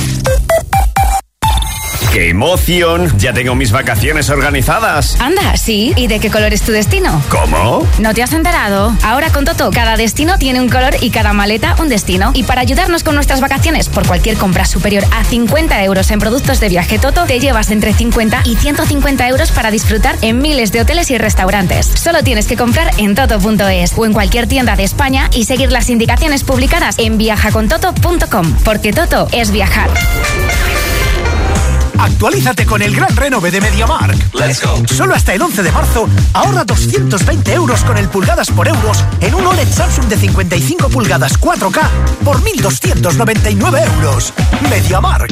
¡Qué 2.11 2.27
emoción! 2.27 3.17
Ya 3.17 3.31
tengo 3.31 3.55
mis 3.55 3.71
vacaciones 3.71 4.29
organizadas. 4.29 5.15
Anda, 5.21 5.55
sí. 5.55 5.93
¿Y 5.95 6.07
de 6.07 6.19
qué 6.19 6.29
color 6.29 6.53
es 6.53 6.61
tu 6.61 6.73
destino? 6.73 7.23
¿Cómo? 7.29 7.87
¿No 7.99 8.13
te 8.13 8.21
has 8.21 8.33
enterado? 8.33 8.93
Ahora 9.01 9.29
con 9.29 9.45
Toto, 9.45 9.71
cada 9.71 9.95
destino 9.95 10.37
tiene 10.37 10.59
un 10.59 10.67
color 10.67 10.93
y 10.99 11.11
cada 11.11 11.31
maleta 11.31 11.77
un 11.79 11.87
destino. 11.87 12.31
Y 12.33 12.43
para 12.43 12.59
ayudarnos 12.59 13.03
con 13.03 13.15
nuestras 13.15 13.39
vacaciones, 13.39 13.87
por 13.87 14.05
cualquier 14.05 14.35
compra 14.35 14.65
superior 14.65 15.05
a 15.13 15.23
50 15.23 15.81
euros 15.85 16.11
en 16.11 16.19
productos 16.19 16.59
de 16.59 16.67
viaje 16.67 16.99
Toto, 16.99 17.23
te 17.23 17.39
llevas 17.39 17.71
entre 17.71 17.93
50 17.93 18.41
y 18.43 18.57
150 18.57 19.29
euros 19.29 19.51
para 19.51 19.71
disfrutar 19.71 20.17
en 20.21 20.39
miles 20.39 20.73
de 20.73 20.81
hoteles 20.81 21.11
y 21.11 21.17
restaurantes. 21.17 21.85
Solo 21.85 22.23
tienes 22.23 22.45
que 22.45 22.57
comprar 22.57 22.91
en 22.97 23.15
toto.es 23.15 23.93
o 23.97 24.05
en 24.05 24.11
cualquier 24.11 24.47
tienda 24.47 24.75
de 24.75 24.83
España 24.83 25.29
y 25.33 25.45
seguir 25.45 25.71
las 25.71 25.89
indicaciones 25.89 26.43
publicadas 26.43 26.95
en 26.97 27.17
viajacontoto.com. 27.17 28.53
Porque 28.65 28.91
Toto 28.91 29.29
es 29.31 29.51
viajar. 29.51 29.89
Actualízate 31.97 32.65
con 32.65 32.81
el 32.81 32.95
gran 32.95 33.15
renove 33.15 33.51
de 33.51 33.61
MediaMark. 33.61 34.33
Let's 34.33 34.61
go. 34.63 34.83
Solo 34.87 35.15
hasta 35.15 35.33
el 35.33 35.41
11 35.41 35.63
de 35.63 35.71
marzo, 35.71 36.09
ahorra 36.33 36.63
220 36.63 37.53
euros 37.53 37.83
con 37.83 37.97
el 37.97 38.09
pulgadas 38.09 38.49
por 38.49 38.67
euros 38.67 39.03
en 39.19 39.35
un 39.35 39.45
OLED 39.45 39.67
Samsung 39.67 40.05
de 40.05 40.17
55 40.17 40.89
pulgadas 40.89 41.39
4K 41.39 41.89
por 42.23 42.41
1.299 42.41 43.93
euros. 43.95 44.33
MediaMark. 44.69 45.31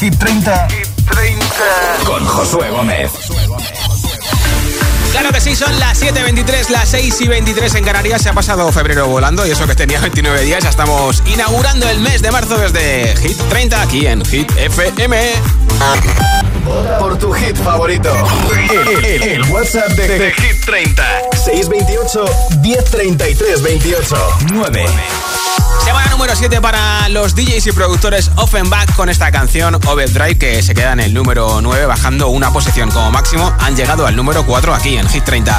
lista 0.00 0.66
de 0.68 0.74
Hit 0.76 0.94
30, 1.10 1.48
con 2.04 2.24
Josué 2.24 2.70
Gómez. 2.70 3.10
Claro 5.10 5.32
que 5.32 5.40
sí, 5.40 5.56
son 5.56 5.76
las 5.80 6.00
7.23, 6.00 6.68
las 6.68 6.88
6 6.90 7.20
y 7.22 7.28
23 7.28 7.74
en 7.76 7.84
Canarias. 7.84 8.22
Se 8.22 8.28
ha 8.28 8.32
pasado 8.32 8.70
febrero 8.70 9.06
volando 9.08 9.46
y 9.46 9.50
eso 9.50 9.66
que 9.66 9.74
tenía 9.74 10.00
29 10.00 10.42
días. 10.42 10.62
Ya 10.62 10.70
estamos 10.70 11.22
inaugurando 11.26 11.88
el 11.88 12.00
mes 12.00 12.22
de 12.22 12.30
marzo 12.30 12.58
desde 12.58 13.16
Hit 13.16 13.36
30 13.48 13.82
aquí 13.82 14.06
en 14.06 14.24
Hit 14.24 14.50
FM. 14.56 15.32
Por 16.98 17.18
tu 17.18 17.32
hit 17.32 17.56
favorito. 17.56 18.12
El, 18.70 19.04
el- 19.04 19.22
el 19.22 19.42
WhatsApp 19.50 19.88
de, 19.92 20.06
de 20.18 20.32
Hit 20.32 20.64
30. 20.66 21.04
628 21.44 22.24
1033 22.62 23.62
28 23.62 24.16
9. 24.52 24.86
Número 26.18 26.34
7 26.34 26.60
para 26.60 27.08
los 27.10 27.36
DJs 27.36 27.68
y 27.68 27.70
productores 27.70 28.32
Offenbach 28.34 28.92
con 28.96 29.08
esta 29.08 29.30
canción 29.30 29.76
Overdrive 29.76 30.36
que 30.36 30.64
se 30.64 30.74
queda 30.74 30.92
en 30.92 30.98
el 30.98 31.14
número 31.14 31.60
9 31.62 31.86
bajando 31.86 32.26
una 32.26 32.52
posición 32.52 32.90
como 32.90 33.12
máximo. 33.12 33.54
Han 33.60 33.76
llegado 33.76 34.04
al 34.04 34.16
número 34.16 34.44
4 34.44 34.74
aquí 34.74 34.96
en 34.96 35.08
Hit 35.08 35.22
30. 35.22 35.52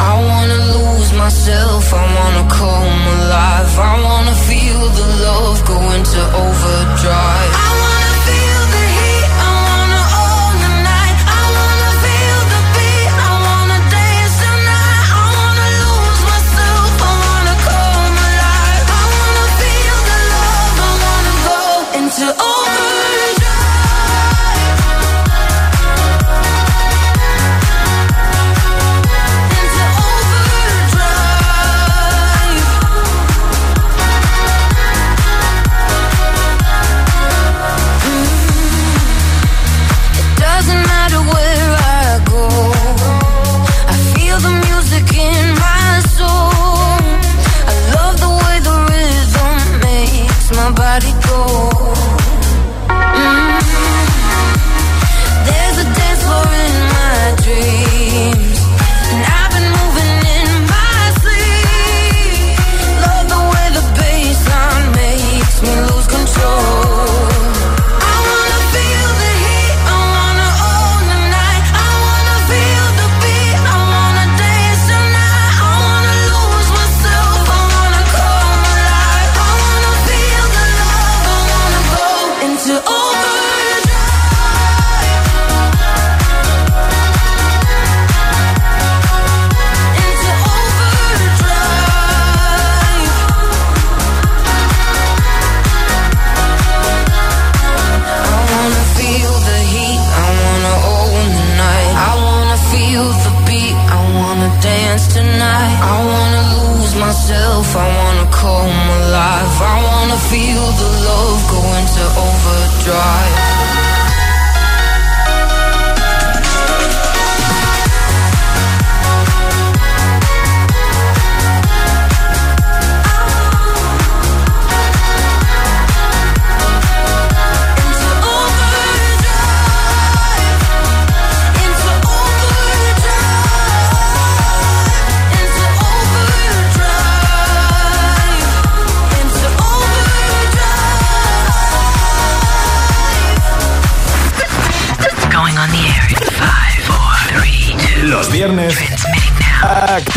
I 0.00 0.07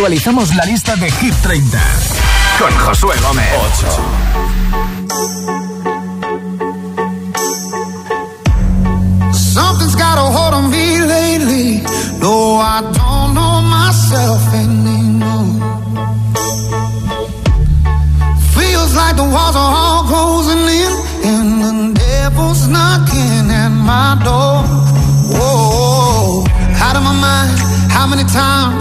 actualizamos 0.02 0.56
la 0.56 0.66
lista 0.66 0.96
de 0.96 1.12
Hit 1.12 1.36
30 1.44 1.80
con 2.58 2.76
Josué 2.80 3.16
Gómez. 3.22 3.46
8. 9.30 9.32
Something's 9.32 9.96
got 9.96 10.18
a 10.18 10.22
hold 10.22 10.56
on 10.56 10.72
me 10.72 11.02
lately. 11.02 11.84
No, 12.20 12.60
I 12.60 12.82
don't 12.82 13.36
know 13.36 13.62
myself 13.62 14.42
anymore. 14.56 15.62
Feels 18.56 18.96
like 18.96 19.16
the 19.18 19.24
walls 19.24 19.56
are 19.56 19.72
all 19.72 20.04
closing 20.06 20.68
in, 20.68 20.92
and 21.26 21.62
the 21.62 21.94
devil's 22.00 22.68
knocking 22.68 23.52
at 23.52 23.70
my 23.70 24.18
door. 24.24 24.64
Whoa, 25.38 26.44
out 26.82 26.96
of 26.96 27.04
my 27.04 27.14
mind. 27.14 27.60
How 27.92 28.08
many 28.08 28.24
times 28.24 28.81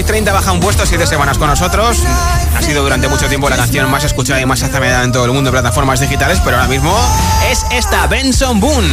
Hit 0.00 0.06
30 0.06 0.32
baja 0.32 0.52
un 0.52 0.60
puesto, 0.60 0.86
siete 0.86 1.06
semanas 1.06 1.36
con 1.36 1.46
nosotros. 1.46 1.98
Ha 2.56 2.62
sido 2.62 2.82
durante 2.82 3.06
mucho 3.06 3.28
tiempo 3.28 3.50
la 3.50 3.56
canción 3.56 3.90
más 3.90 4.02
escuchada 4.02 4.40
y 4.40 4.46
más 4.46 4.62
azameada 4.62 5.04
en 5.04 5.12
todo 5.12 5.26
el 5.26 5.32
mundo 5.32 5.50
en 5.50 5.52
plataformas 5.52 6.00
digitales, 6.00 6.40
pero 6.42 6.56
ahora 6.56 6.68
mismo 6.68 6.98
es 7.50 7.66
esta 7.70 8.06
Benson 8.06 8.60
Boone. 8.60 8.88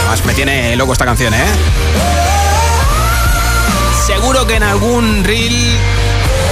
Además 0.00 0.24
me 0.24 0.34
tiene 0.34 0.74
loco 0.74 0.94
esta 0.94 1.04
canción, 1.04 1.32
¿eh? 1.32 1.46
Seguro 4.04 4.48
que 4.48 4.56
en 4.56 4.64
algún 4.64 5.22
reel, 5.22 5.78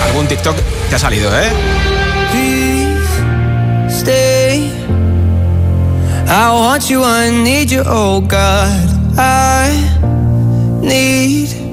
algún 0.05 0.29
TikTok 0.29 0.57
te 0.89 0.95
ha 0.95 0.99
salido, 1.01 1.37
¿eh? 1.37 1.94
Stay. 3.89 4.71
I 6.27 6.53
want 6.53 6.91
you, 6.91 7.03
I 7.05 7.31
need 7.31 7.71
you, 7.71 7.83
oh 7.87 8.21
God. 8.21 8.91
I 9.17 9.71
need 10.83 11.65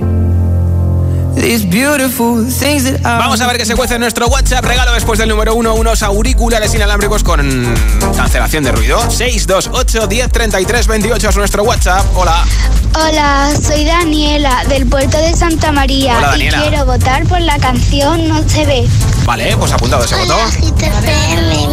Vamos 3.01 3.41
a 3.41 3.47
ver 3.47 3.57
qué 3.57 3.65
se 3.65 3.75
cuece 3.75 3.95
en 3.95 4.01
nuestro 4.01 4.27
WhatsApp. 4.27 4.63
Regalo 4.63 4.93
después 4.93 5.17
del 5.17 5.29
número 5.29 5.55
uno, 5.55 5.73
unos 5.73 6.03
auriculares 6.03 6.73
inalámbricos 6.73 7.23
con 7.23 7.73
cancelación 8.15 8.63
de 8.63 8.71
ruido. 8.71 8.99
628 9.09 10.07
10 10.07 10.31
33 10.31 10.87
28 10.87 11.29
es 11.29 11.35
nuestro 11.35 11.63
WhatsApp. 11.63 12.05
Hola. 12.15 12.45
Hola, 12.93 13.49
soy 13.61 13.85
Daniela 13.85 14.65
del 14.65 14.85
puerto 14.85 15.17
de 15.17 15.33
Santa 15.33 15.71
María 15.71 16.17
Hola, 16.17 16.37
y 16.37 16.49
quiero 16.49 16.85
votar 16.85 17.25
por 17.25 17.39
la 17.39 17.57
canción 17.57 18.27
No 18.27 18.47
se 18.47 18.65
ve. 18.65 18.87
Vale, 19.25 19.55
pues 19.57 19.71
apuntado 19.71 20.03
ese 20.03 20.15
Hola, 20.15 20.35
voto. 20.35 20.51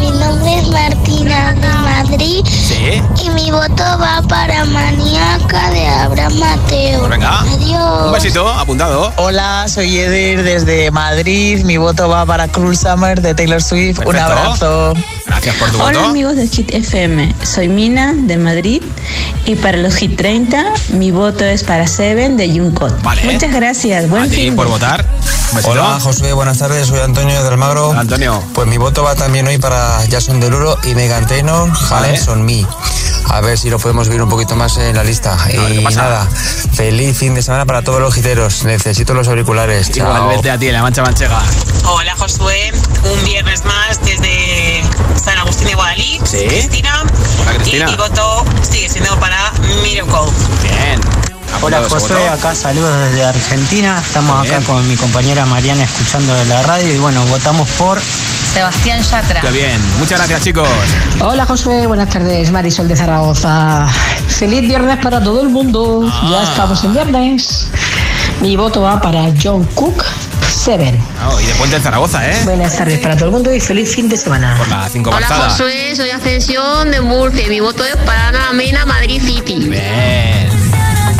mi 0.00 0.10
nombre 0.10 0.58
es 0.58 0.68
Martina 0.68 1.52
de 1.54 1.68
Madrid 1.68 2.44
Sí. 2.46 3.02
y 3.24 3.30
mi 3.30 3.50
voto 3.50 3.82
va 4.00 4.22
para 4.28 4.64
Maníaca 4.66 5.70
de 5.70 5.88
Abraham 5.88 6.34
Mateo. 6.38 6.98
Pues 7.00 7.10
venga. 7.10 7.40
Adiós. 7.40 8.06
Un 8.06 8.12
besito, 8.12 8.48
apuntado. 8.48 9.12
Hola, 9.16 9.66
soy 9.68 9.98
Edir 9.98 10.42
desde 10.42 10.90
Madrid. 10.90 11.64
Mi 11.64 11.78
voto 11.78 12.08
va 12.08 12.24
para 12.26 12.48
Cruel 12.48 12.76
Summer 12.76 13.20
de 13.20 13.34
Taylor 13.34 13.62
Swift. 13.62 14.00
Un 14.06 14.16
abrazo. 14.16 14.94
Gracias 15.40 15.54
por 15.54 15.70
tu 15.70 15.80
Hola 15.80 15.98
voto. 15.98 16.10
amigos 16.10 16.34
de 16.34 16.48
Hit 16.48 16.74
FM, 16.74 17.32
soy 17.44 17.68
Mina 17.68 18.12
de 18.12 18.38
Madrid 18.38 18.82
y 19.46 19.54
para 19.54 19.78
los 19.78 19.94
Hit 19.94 20.16
30 20.16 20.64
mi 20.94 21.12
voto 21.12 21.44
es 21.44 21.62
para 21.62 21.86
Seven 21.86 22.36
de 22.36 22.48
Jungkook. 22.48 22.92
Muchas 23.22 23.52
gracias, 23.54 24.10
buen 24.10 24.24
A 24.24 24.28
ti 24.28 24.34
fin 24.34 24.56
por 24.56 24.66
votar. 24.66 25.06
Hola 25.62 26.00
Josué, 26.00 26.32
buenas 26.32 26.58
tardes, 26.58 26.88
soy 26.88 26.98
Antonio 26.98 27.40
del 27.44 27.52
Almagro. 27.52 27.92
Antonio. 27.92 28.42
Pues 28.52 28.66
mi 28.66 28.78
voto 28.78 29.04
va 29.04 29.14
también 29.14 29.46
hoy 29.46 29.58
para 29.58 30.00
Jason 30.10 30.40
Derulo 30.40 30.76
y 30.82 30.96
Megan 30.96 31.24
Trainor, 31.28 31.70
Vale. 31.88 32.08
Hands 32.08 32.26
on 32.26 32.44
Me. 32.44 32.66
A 33.30 33.40
ver 33.40 33.58
si 33.58 33.70
lo 33.70 33.78
podemos 33.78 34.08
ver 34.08 34.22
un 34.22 34.28
poquito 34.28 34.56
más 34.56 34.76
en 34.78 34.96
la 34.96 35.04
lista. 35.04 35.36
y 35.52 35.84
nada, 35.94 36.26
feliz 36.72 37.18
fin 37.18 37.34
de 37.34 37.42
semana 37.42 37.66
para 37.66 37.82
todos 37.82 38.00
los 38.00 38.14
giteros. 38.14 38.64
Necesito 38.64 39.14
los 39.14 39.28
auriculares. 39.28 39.90
Chao. 39.90 40.06
Igualmente 40.08 40.50
a 40.50 40.58
ti, 40.58 40.70
la 40.70 40.82
mancha 40.82 41.02
manchega. 41.02 41.42
Hola 41.84 42.14
Josué, 42.16 42.72
un 43.04 43.24
viernes 43.24 43.64
más 43.64 44.00
desde 44.04 44.82
San 45.22 45.38
Agustín 45.38 45.68
de 45.68 45.74
Guadalí. 45.74 46.20
Sí. 46.24 46.46
Cristina. 46.46 47.04
Hola, 47.42 47.54
Cristina. 47.54 47.84
Y 47.86 47.90
mi 47.90 47.96
voto 47.96 48.44
sigue 48.62 48.88
siendo 48.88 49.18
para 49.20 49.52
Miracle. 49.82 50.32
Bien. 50.62 51.17
Hola 51.60 51.80
voto. 51.80 52.16
acá 52.32 52.54
saludos 52.54 53.08
desde 53.08 53.24
Argentina. 53.24 54.00
Estamos 54.04 54.46
acá 54.46 54.60
con 54.60 54.86
mi 54.88 54.96
compañera 54.96 55.44
Mariana 55.46 55.84
escuchando 55.84 56.34
de 56.34 56.44
la 56.46 56.62
radio 56.62 56.94
y 56.94 56.98
bueno, 56.98 57.24
votamos 57.26 57.68
por 57.70 57.98
Sebastián 58.52 59.02
Yatra. 59.02 59.40
Qué 59.40 59.50
bien. 59.50 59.80
Muchas 59.98 60.18
gracias, 60.18 60.42
chicos. 60.42 60.68
Hola 61.20 61.46
Josué, 61.46 61.86
buenas 61.86 62.08
tardes, 62.08 62.50
Marisol 62.50 62.88
de 62.88 62.96
Zaragoza. 62.96 63.86
Feliz 64.28 64.62
viernes 64.62 64.98
para 64.98 65.22
todo 65.22 65.42
el 65.42 65.48
mundo. 65.48 66.08
Ah. 66.10 66.28
Ya 66.30 66.42
estamos 66.44 66.82
en 66.84 66.92
viernes. 66.92 67.66
Mi 68.40 68.56
voto 68.56 68.82
va 68.82 69.00
para 69.00 69.32
John 69.42 69.64
Cook, 69.74 70.04
Seven. 70.48 71.00
Oh, 71.28 71.40
y 71.40 71.46
de 71.46 71.54
Puente 71.54 71.76
en 71.76 71.82
Zaragoza, 71.82 72.28
¿eh? 72.30 72.38
Buenas 72.44 72.76
tardes 72.76 73.00
para 73.00 73.16
todo 73.16 73.26
el 73.26 73.32
mundo 73.32 73.52
y 73.52 73.60
feliz 73.60 73.94
fin 73.94 74.08
de 74.08 74.16
semana. 74.16 74.54
Por 74.56 74.68
la 74.68 74.88
5 74.88 75.10
Hola. 75.10 75.26
Josué, 75.26 75.96
soy 75.96 76.10
Ascensión 76.10 76.90
de 76.90 77.00
Murcia. 77.00 77.48
Mi 77.48 77.60
voto 77.60 77.84
es 77.84 77.96
para 77.96 78.28
Ana 78.28 78.52
Mena, 78.52 78.86
Madrid 78.86 79.20
City. 79.20 79.68
Bien. 79.68 80.57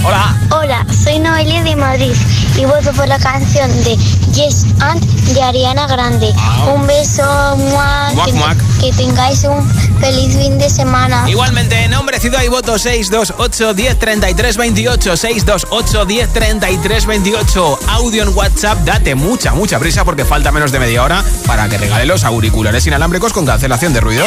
Hola. 0.05 0.37
Hola, 0.51 0.87
soy 0.93 1.19
Noelia 1.19 1.63
de 1.63 1.77
Madrid 1.77 2.13
y 2.57 2.65
voto 2.65 2.93
por 2.93 3.07
la 3.09 3.19
canción 3.19 3.71
de 3.85 3.97
Yes 4.33 4.67
and 4.81 5.03
de 5.35 5.43
Ariana 5.43 5.87
Grande. 5.87 6.33
Un 6.75 6.87
beso, 6.87 7.23
mua, 7.57 8.11
Muac, 8.15 8.27
que, 8.27 8.33
muac. 8.33 8.59
que 8.81 8.93
tengáis 8.93 9.45
un 9.45 9.69
feliz 10.01 10.37
fin 10.37 10.59
de 10.59 10.71
semana. 10.71 11.29
Igualmente, 11.29 11.89
nombre, 11.89 12.19
ciudad 12.21 12.43
y 12.43 12.49
voto 12.49 12.79
628 12.79 13.75
10 13.75 13.99
33 13.99 14.57
28 14.57 15.17
628 15.17 16.05
10 16.05 16.33
33 16.33 17.07
28 17.07 17.79
Audio 17.89 18.23
en 18.23 18.37
WhatsApp, 18.37 18.79
date 18.85 19.15
mucha, 19.15 19.53
mucha 19.53 19.79
prisa 19.79 20.05
porque 20.05 20.25
falta 20.25 20.53
menos 20.53 20.73
de 20.73 20.79
media 20.79 21.03
hora 21.03 21.23
para 21.47 21.69
que 21.69 21.77
regale 21.77 22.07
los 22.07 22.25
auriculares 22.25 22.87
inalámbricos 22.87 23.33
con 23.33 23.45
cancelación 23.45 23.93
de 23.93 24.01
ruido. 24.01 24.25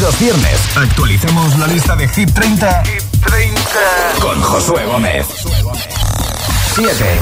Los 0.00 0.18
viernes 0.20 0.60
actualizamos 0.76 1.58
la 1.58 1.66
lista 1.66 1.96
de 1.96 2.08
Hit 2.08 2.32
30, 2.32 2.82
con 4.20 4.40
Josué 4.40 4.84
Gómez. 4.86 5.26
7. 6.74 7.20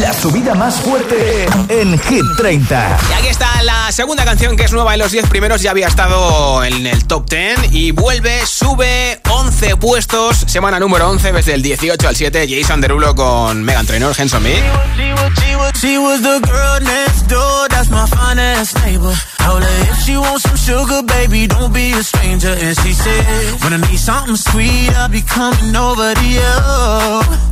La 0.00 0.12
subida 0.12 0.54
más 0.54 0.76
fuerte 0.76 1.46
en 1.68 1.98
Hit 1.98 2.24
30. 2.36 2.98
Y 3.08 3.12
aquí 3.14 3.28
está 3.28 3.62
la 3.62 3.90
segunda 3.90 4.24
canción 4.24 4.56
que 4.56 4.64
es 4.64 4.72
nueva 4.72 4.94
en 4.94 5.00
los 5.00 5.12
10 5.12 5.28
primeros, 5.28 5.62
ya 5.62 5.70
había 5.70 5.88
estado 5.88 6.62
en 6.64 6.86
el 6.86 7.06
top 7.06 7.28
10 7.28 7.72
y 7.72 7.90
vuelve, 7.92 8.44
sube 8.46 9.20
11 9.42 9.76
puestos, 9.76 10.44
semana 10.46 10.78
número 10.78 11.08
11, 11.10 11.32
desde 11.32 11.54
el 11.54 11.62
18 11.62 12.06
al 12.06 12.14
7, 12.14 12.46
Jason 12.48 12.80
Derulo 12.80 13.12
con 13.16 13.64
Megan 13.64 13.84
Trainor, 13.84 14.14
Hands 14.16 14.32
on 14.34 14.42
Me. 14.44 14.54
She 15.80 15.98
was 15.98 16.22
the 16.22 16.38
girl 16.46 16.80
next 16.80 17.26
door, 17.26 17.66
that's 17.68 17.90
my 17.90 18.06
finest 18.06 18.78
neighbor. 18.84 19.12
Her 19.40 19.58
if 19.90 19.98
she 20.04 20.16
wants 20.16 20.44
some 20.44 20.56
sugar, 20.56 21.02
baby, 21.02 21.48
don't 21.48 21.72
be 21.72 21.90
a 21.90 22.04
stranger. 22.04 22.54
And 22.54 22.78
she 22.82 22.92
said, 22.92 23.60
when 23.64 23.72
I 23.72 23.90
need 23.90 23.98
something 23.98 24.36
sweet, 24.36 24.90
I'll 24.94 25.08
be 25.08 25.22
coming 25.22 25.74
over 25.74 26.14
to 26.14 26.24
you. 26.24 27.51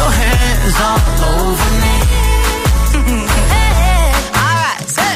Your 0.00 0.12
hands 0.22 0.76
all 0.86 1.00
over 1.36 1.70
me. 1.84 1.96
Alright, 4.40 4.84
so 4.96 5.06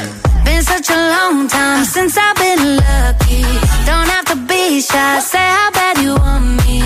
Been 0.45 0.63
such 0.73 0.89
a 0.97 0.99
long 1.15 1.47
time 1.47 1.83
since 1.95 2.13
I've 2.25 2.37
been 2.45 2.63
lucky. 2.85 3.43
Don't 3.89 4.09
have 4.15 4.25
to 4.33 4.37
be 4.51 4.63
shy, 4.89 5.19
say 5.31 5.47
how 5.57 5.69
bad 5.79 5.95
you 6.03 6.13
want 6.25 6.47
me. 6.65 6.79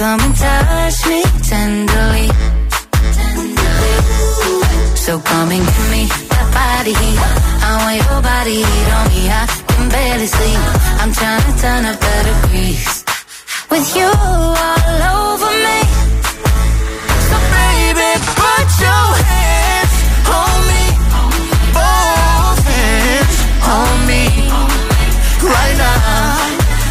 Come 0.00 0.20
and 0.26 0.34
touch 0.44 0.98
me 1.10 1.20
tenderly. 1.50 2.28
So 5.04 5.12
come 5.30 5.50
and 5.56 5.64
give 5.72 5.88
me 5.94 6.02
that 6.32 6.46
body 6.58 6.94
heat. 7.00 7.20
I 7.68 7.70
want 7.82 7.96
your 8.04 8.20
body 8.30 8.56
heat 8.68 8.88
on 8.98 9.06
me. 9.12 9.22
I 9.40 9.42
can 9.70 9.84
barely 9.94 10.28
sleep. 10.36 10.60
I'm 11.00 11.12
trying 11.20 11.44
to 11.48 11.52
turn 11.62 11.82
up 11.90 11.96
the 12.06 12.16
degrees. 12.28 13.04
With 13.70 13.88
you 13.98 14.08
all 14.08 15.00
over 15.16 15.52
me. 15.66 15.78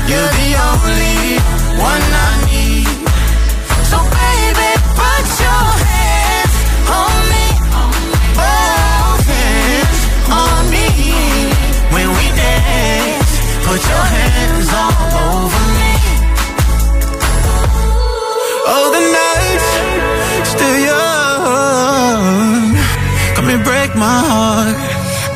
You're 0.07 0.31
the 0.37 0.53
only 0.69 1.39
one 1.81 2.01
I 2.01 2.37
need. 2.39 2.44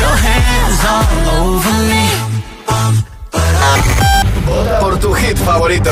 your 0.00 0.16
hands 0.16 0.80
all 0.84 1.06
over 1.44 1.76
me. 1.90 2.04
Vota 4.46 4.78
por 4.80 4.98
tu 4.98 5.12
hit 5.14 5.36
favorito. 5.38 5.90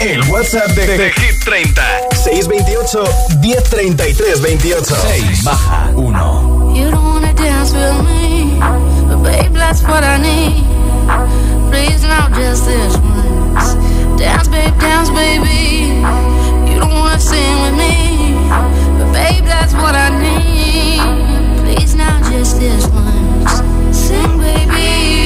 El, 0.00 0.22
WhatsApp 0.30 0.70
de, 0.74 0.86
de, 0.86 1.12
Hit 1.12 1.44
30. 1.44 1.82
628 2.24 3.08
1033 3.40 4.40
28. 4.40 4.84
6 4.84 5.44
baja 5.44 5.90
1. 5.94 6.74
You 6.74 6.90
don't 6.90 7.04
wanna 7.04 7.32
dance 7.34 7.72
with 7.72 8.02
me. 8.04 8.58
But 9.08 9.22
babe, 9.22 9.52
that's 9.52 9.82
what 9.82 10.02
I 10.02 10.18
need. 10.18 10.64
Please 11.70 12.02
now 12.02 12.28
just 12.30 12.66
this 12.66 12.96
once. 12.98 13.76
Dance, 14.18 14.48
babe, 14.48 14.74
dance, 14.80 15.10
baby. 15.10 16.02
You 16.68 16.80
don't 16.80 16.92
wanna 16.92 17.20
sing 17.20 17.60
with 17.62 17.76
me. 17.76 18.34
But 18.98 19.12
babe, 19.12 19.44
that's 19.44 19.74
what 19.74 19.94
I 19.94 20.10
need. 20.18 21.35
Please 21.66 21.96
now 21.96 22.20
just 22.30 22.60
this 22.60 22.86
once. 22.90 23.60
Sing, 23.90 24.38
baby. 24.38 25.25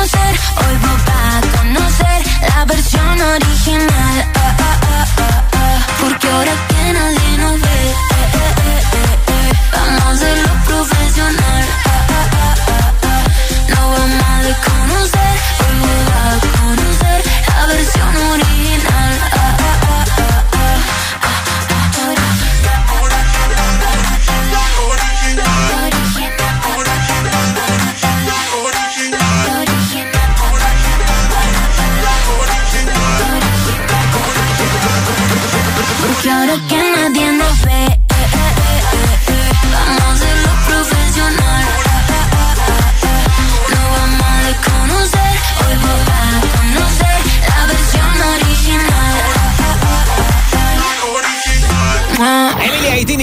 Desconocer, 0.00 0.40
hoy 0.56 0.78
vas 0.82 1.04
a 1.08 1.40
conocer 1.58 2.22
la 2.48 2.64
versión 2.64 3.20
original. 3.20 3.89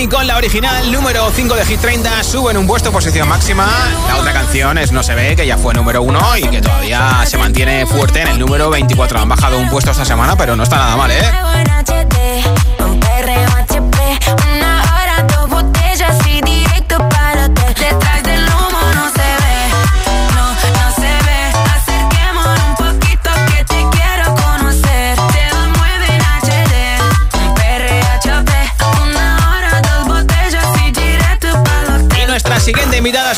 Con 0.09 0.25
la 0.25 0.37
original 0.37 0.89
número 0.91 1.29
5 1.29 1.55
de 1.55 1.65
Hit 1.65 1.81
30 1.81 2.23
suben 2.23 2.55
un 2.55 2.65
puesto 2.65 2.91
posición 2.91 3.27
máxima. 3.27 3.67
La 4.07 4.17
otra 4.17 4.31
canción 4.31 4.77
es 4.77 4.91
No 4.91 5.03
se 5.03 5.15
ve, 5.15 5.35
que 5.35 5.45
ya 5.45 5.57
fue 5.57 5.73
número 5.73 6.01
1 6.01 6.37
y 6.37 6.47
que 6.47 6.61
todavía 6.61 7.25
se 7.25 7.37
mantiene 7.37 7.85
fuerte 7.85 8.21
en 8.21 8.29
el 8.29 8.39
número 8.39 8.69
24. 8.69 9.19
Han 9.19 9.29
bajado 9.29 9.57
un 9.57 9.69
puesto 9.69 9.91
esta 9.91 10.05
semana, 10.05 10.37
pero 10.37 10.55
no 10.55 10.63
está 10.63 10.77
nada 10.77 10.95
mal, 10.95 11.11
¿eh? 11.11 12.66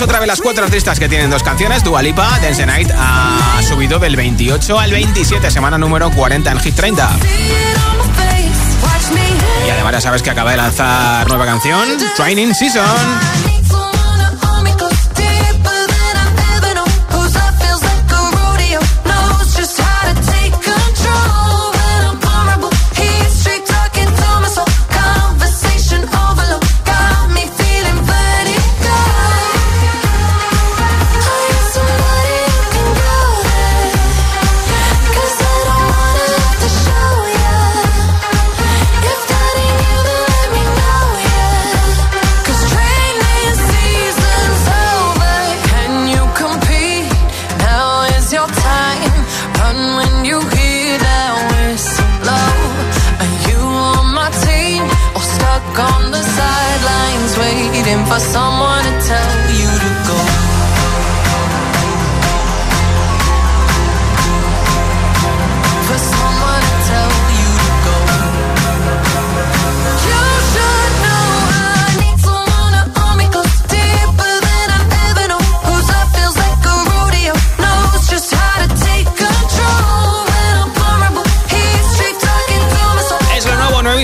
Otra 0.01 0.19
de 0.19 0.25
las 0.25 0.41
cuatro 0.41 0.65
artistas 0.65 0.99
que 0.99 1.07
tienen 1.07 1.29
dos 1.29 1.43
canciones. 1.43 1.83
Dua 1.83 2.01
Lipa, 2.01 2.39
Dance 2.41 2.65
Night, 2.65 2.89
ha 2.95 3.61
subido 3.67 3.99
del 3.99 4.15
28 4.15 4.79
al 4.79 4.91
27, 4.91 5.51
semana 5.51 5.77
número 5.77 6.09
40 6.09 6.51
en 6.51 6.59
Hit 6.59 6.75
30. 6.75 7.09
Y 9.67 9.69
además 9.69 9.93
ya 9.93 10.01
sabes 10.01 10.23
que 10.23 10.31
acaba 10.31 10.51
de 10.51 10.57
lanzar 10.57 11.27
nueva 11.27 11.45
canción, 11.45 11.87
Training 12.15 12.53
Season. 12.53 13.48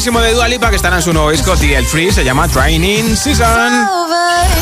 De 0.05 0.33
Dua 0.33 0.47
Lipa 0.47 0.69
que 0.69 0.75
estará 0.75 0.97
en 0.97 1.01
su 1.01 1.11
nuevo 1.13 1.31
disco 1.31 1.53
El 1.53 1.83
Free, 1.83 2.11
se 2.11 2.23
llama 2.23 2.47
Training 2.47 3.15
Season. 3.15 3.89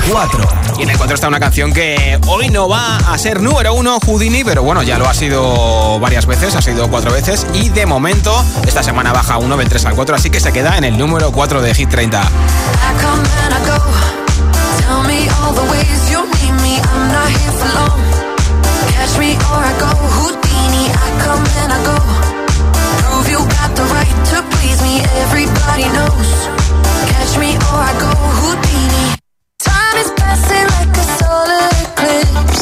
4. 0.09 0.47
Y 0.79 0.83
en 0.83 0.89
el 0.89 0.97
4 0.97 1.15
está 1.15 1.27
una 1.27 1.39
canción 1.39 1.73
que 1.73 2.17
hoy 2.27 2.47
no 2.47 2.69
va 2.69 2.95
a 2.95 3.17
ser 3.17 3.41
número 3.41 3.73
uno, 3.73 3.99
Houdini, 3.99 4.45
pero 4.45 4.63
bueno, 4.63 4.83
ya 4.83 4.97
lo 4.97 5.05
ha 5.05 5.13
sido 5.13 5.99
varias 5.99 6.27
veces, 6.27 6.55
ha 6.55 6.61
sido 6.61 6.87
cuatro 6.89 7.11
veces 7.11 7.45
y 7.53 7.67
de 7.67 7.85
momento 7.85 8.33
esta 8.65 8.83
semana 8.83 9.11
baja 9.11 9.37
uno 9.37 9.57
del 9.57 9.67
3 9.67 9.85
al 9.85 9.95
4, 9.95 10.15
así 10.15 10.29
que 10.29 10.39
se 10.39 10.53
queda 10.53 10.77
en 10.77 10.85
el 10.85 10.97
número 10.97 11.29
4 11.33 11.61
de 11.61 11.75
Hit 11.75 11.89
30. 11.89 12.21
you 23.33 23.39
got 23.57 23.75
the 23.75 23.85
right 23.97 24.15
to 24.29 24.37
please 24.53 24.79
me, 24.85 25.01
everybody 25.25 25.85
knows. 25.97 26.29
Catch 27.09 27.33
me 27.41 27.49
or 27.67 27.79
I 27.89 27.91
go 28.03 28.11
Houdini. 28.39 29.05
Time 29.57 29.97
is 30.03 30.11
passing 30.21 30.67
like 30.75 30.93
a 31.03 31.05
solar 31.17 31.69
eclipse. 31.83 32.52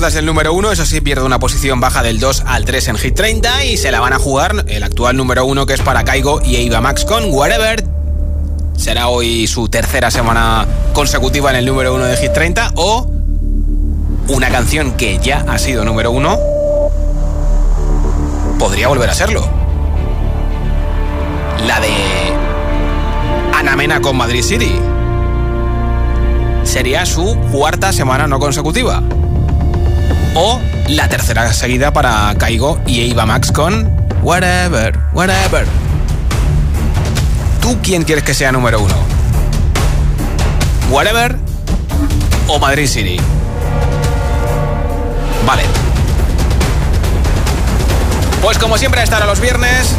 Puertas 0.00 0.14
del 0.14 0.24
número 0.24 0.54
1, 0.54 0.72
eso 0.72 0.86
sí, 0.86 1.02
pierde 1.02 1.26
una 1.26 1.38
posición 1.38 1.78
baja 1.78 2.02
del 2.02 2.20
2 2.20 2.44
al 2.46 2.64
3 2.64 2.88
en 2.88 2.96
Hit 2.96 3.14
30 3.14 3.66
y 3.66 3.76
se 3.76 3.90
la 3.90 4.00
van 4.00 4.14
a 4.14 4.18
jugar 4.18 4.64
el 4.66 4.82
actual 4.82 5.14
número 5.14 5.44
1 5.44 5.66
que 5.66 5.74
es 5.74 5.82
para 5.82 6.04
Kaigo 6.04 6.40
y 6.42 6.56
Eva 6.56 6.80
Max 6.80 7.04
con 7.04 7.30
Whatever. 7.30 7.84
Será 8.78 9.08
hoy 9.08 9.46
su 9.46 9.68
tercera 9.68 10.10
semana 10.10 10.66
consecutiva 10.94 11.50
en 11.50 11.56
el 11.56 11.66
número 11.66 11.94
1 11.94 12.06
de 12.06 12.16
Hit 12.16 12.32
30 12.32 12.72
o 12.76 13.10
una 14.28 14.48
canción 14.48 14.92
que 14.92 15.18
ya 15.18 15.44
ha 15.46 15.58
sido 15.58 15.84
número 15.84 16.12
1 16.12 16.38
podría 18.58 18.88
volver 18.88 19.10
a 19.10 19.14
serlo. 19.14 19.46
La 21.66 21.78
de 21.78 21.92
Ana 23.52 23.76
Mena 23.76 24.00
con 24.00 24.16
Madrid 24.16 24.42
City 24.42 24.72
sería 26.64 27.04
su 27.04 27.36
cuarta 27.52 27.92
semana 27.92 28.26
no 28.26 28.38
consecutiva. 28.38 29.02
O 30.34 30.60
la 30.88 31.08
tercera 31.08 31.52
seguida 31.52 31.92
para 31.92 32.32
Caigo 32.38 32.80
y 32.86 33.10
Eva 33.10 33.26
Max 33.26 33.50
con 33.50 33.90
Whatever, 34.22 34.96
Whatever. 35.12 35.66
¿Tú 37.60 37.78
quién 37.82 38.04
quieres 38.04 38.22
que 38.22 38.32
sea 38.32 38.52
número 38.52 38.80
uno? 38.80 38.94
¿Whatever 40.90 41.36
o 42.46 42.58
Madrid 42.60 42.86
City? 42.86 43.16
Vale. 45.46 45.62
Pues 48.40 48.56
como 48.58 48.78
siempre, 48.78 49.02
estará 49.02 49.26
los 49.26 49.40
viernes. 49.40 49.94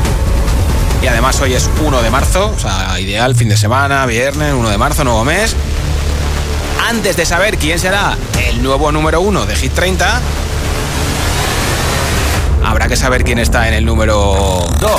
Y 1.03 1.07
además 1.07 1.41
hoy 1.41 1.53
es 1.53 1.69
1 1.83 2.01
de 2.01 2.09
marzo, 2.09 2.53
o 2.55 2.59
sea, 2.59 2.99
ideal, 2.99 3.35
fin 3.35 3.49
de 3.49 3.57
semana, 3.57 4.05
viernes, 4.05 4.53
1 4.53 4.69
de 4.69 4.77
marzo, 4.77 5.03
nuevo 5.03 5.25
mes 5.25 5.55
antes 6.91 7.15
de 7.15 7.25
saber 7.25 7.57
quién 7.57 7.79
será 7.79 8.17
el 8.49 8.61
nuevo 8.61 8.91
número 8.91 9.21
uno 9.21 9.45
de 9.45 9.55
Hit 9.55 9.71
30, 9.71 10.21
habrá 12.65 12.89
que 12.89 12.97
saber 12.97 13.23
quién 13.23 13.39
está 13.39 13.69
en 13.69 13.75
el 13.75 13.85
número 13.85 14.59
2. 14.77 14.91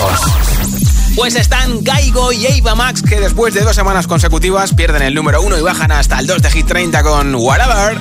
Pues 1.15 1.35
están 1.35 1.85
Gaigo 1.85 2.33
y 2.33 2.47
Ava 2.47 2.75
Max, 2.75 3.03
que 3.03 3.21
después 3.21 3.53
de 3.53 3.61
dos 3.61 3.77
semanas 3.77 4.07
consecutivas 4.07 4.73
pierden 4.73 5.03
el 5.03 5.15
número 5.15 5.43
1 5.43 5.59
y 5.59 5.61
bajan 5.61 5.93
hasta 5.93 6.19
el 6.19 6.27
2 6.27 6.41
de 6.41 6.51
Hit 6.51 6.67
30 6.67 7.03
con 7.03 7.35
Whatever. 7.35 8.01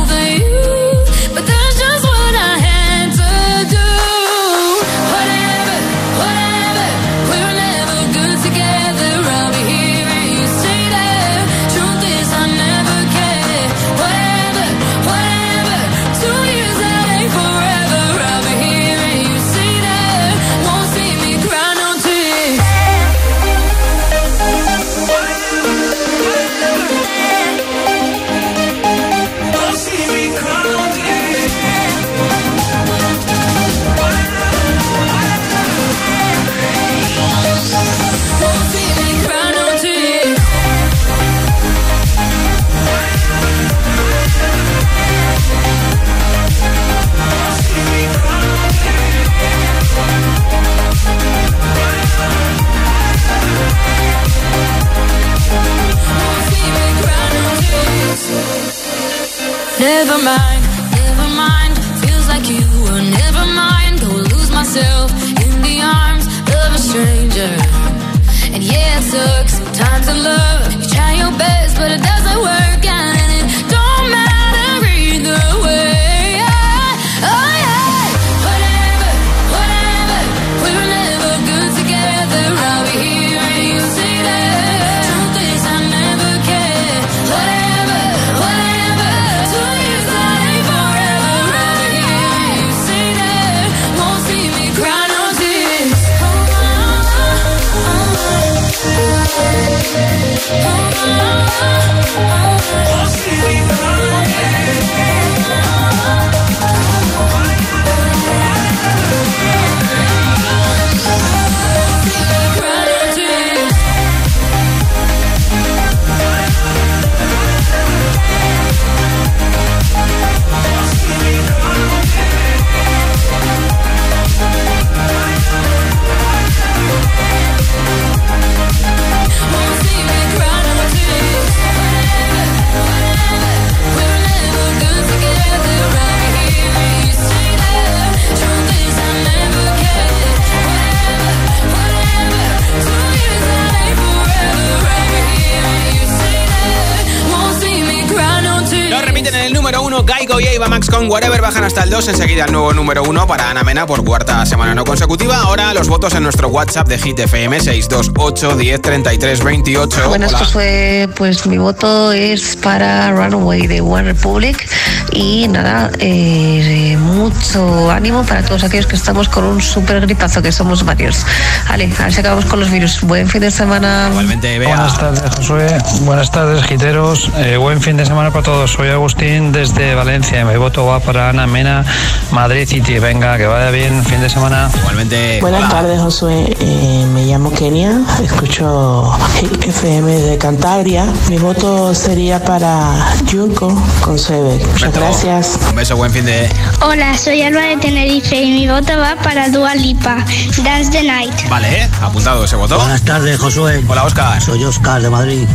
Oye, 150.41 150.50
Eva 150.61 150.69
Max 150.69 150.91
con 150.91 151.09
Whatever 151.09 151.41
bajan 151.41 151.63
hasta 151.63 151.83
el 151.83 151.89
2, 151.89 152.09
enseguida 152.09 152.45
el 152.45 152.51
nuevo 152.51 152.71
número 152.71 153.01
uno 153.01 153.25
para 153.25 153.49
Ana 153.49 153.63
Mena 153.63 153.87
por 153.87 154.05
cuarta 154.05 154.45
semana 154.45 154.75
no 154.75 154.83
consecutiva. 154.83 155.37
Ahora 155.37 155.73
los 155.73 155.87
votos 155.87 156.13
en 156.13 156.21
nuestro 156.21 156.49
WhatsApp 156.49 156.87
de 156.87 156.99
Hit 156.99 157.17
FM 157.17 157.59
628 157.59 158.57
10 158.57 158.79
33 158.79 159.43
28. 159.43 160.09
Buenas. 160.09 160.35
Josué. 160.35 161.09
Pues 161.15 161.47
mi 161.47 161.57
voto 161.57 162.11
es 162.11 162.55
para 162.57 163.11
Runaway 163.11 163.65
de 163.65 163.81
One 163.81 164.03
Republic. 164.03 164.69
Y 165.11 165.47
nada, 165.47 165.89
eh, 165.97 166.95
mucho 166.99 167.89
ánimo 167.89 168.23
para 168.23 168.43
todos 168.43 168.63
aquellos 168.63 168.85
que 168.85 168.95
estamos 168.95 169.29
con 169.29 169.43
un 169.43 169.61
súper 169.61 169.99
gripazo, 170.01 170.43
que 170.43 170.51
somos 170.51 170.85
varios. 170.85 171.25
Vale, 171.67 171.91
a 171.97 172.03
ver 172.03 172.13
si 172.13 172.19
acabamos 172.19 172.45
con 172.45 172.59
los 172.59 172.69
virus. 172.69 173.01
Buen 173.01 173.27
fin 173.27 173.41
de 173.41 173.49
semana. 173.49 174.09
Igualmente, 174.11 174.59
Buenas 174.59 174.97
tardes, 174.97 175.23
Josué. 175.37 175.77
Buenas 176.01 176.29
tardes, 176.29 176.63
giteros. 176.65 177.31
Eh, 177.37 177.57
buen 177.57 177.81
fin 177.81 177.97
de 177.97 178.05
semana 178.05 178.29
para 178.29 178.43
todos. 178.43 178.71
Soy 178.71 178.89
Agustín 178.89 179.51
desde 179.51 179.95
Valencia. 179.95 180.50
Mi 180.51 180.57
voto 180.57 180.85
va 180.85 180.99
para 180.99 181.29
Ana 181.29 181.47
Mena, 181.47 181.85
Madrid 182.31 182.67
City. 182.67 182.99
Venga, 182.99 183.37
que 183.37 183.47
vaya 183.47 183.71
bien. 183.71 184.03
Fin 184.03 184.19
de 184.19 184.29
semana. 184.29 184.69
Igualmente. 184.81 185.39
Buenas 185.39 185.69
tardes, 185.69 186.01
Josué. 186.01 186.57
Eh, 186.59 187.05
me 187.13 187.25
llamo 187.25 187.53
Kenia, 187.53 188.01
escucho 188.21 189.17
FM 189.65 190.11
de 190.11 190.37
Cantabria. 190.37 191.05
Mi 191.29 191.37
voto 191.37 191.95
sería 191.95 192.43
para 192.43 193.13
Junko 193.31 193.81
con 194.01 194.19
Sebe. 194.19 194.59
Muchas 194.73 194.93
gracias. 194.93 195.59
Un 195.69 195.75
beso, 195.75 195.95
buen 195.95 196.11
fin 196.11 196.25
de. 196.25 196.49
Hola, 196.81 197.17
soy 197.17 197.43
Alba 197.43 197.61
de 197.61 197.77
Tenerife 197.77 198.35
y 198.35 198.51
mi 198.51 198.67
voto 198.67 198.97
va 198.97 199.15
para 199.23 199.47
Dua 199.47 199.73
Lipa, 199.75 200.17
Dance 200.65 200.91
the 200.91 201.03
Night. 201.03 201.47
Vale, 201.49 201.83
¿eh? 201.83 201.89
apuntado 202.01 202.43
ese 202.43 202.57
voto. 202.57 202.77
Buenas 202.77 203.03
tardes, 203.03 203.39
Josué. 203.39 203.81
Hola, 203.87 204.03
Oscar. 204.03 204.41
Soy 204.41 204.61
Oscar 204.65 205.01
de 205.01 205.09
Madrid. 205.09 205.47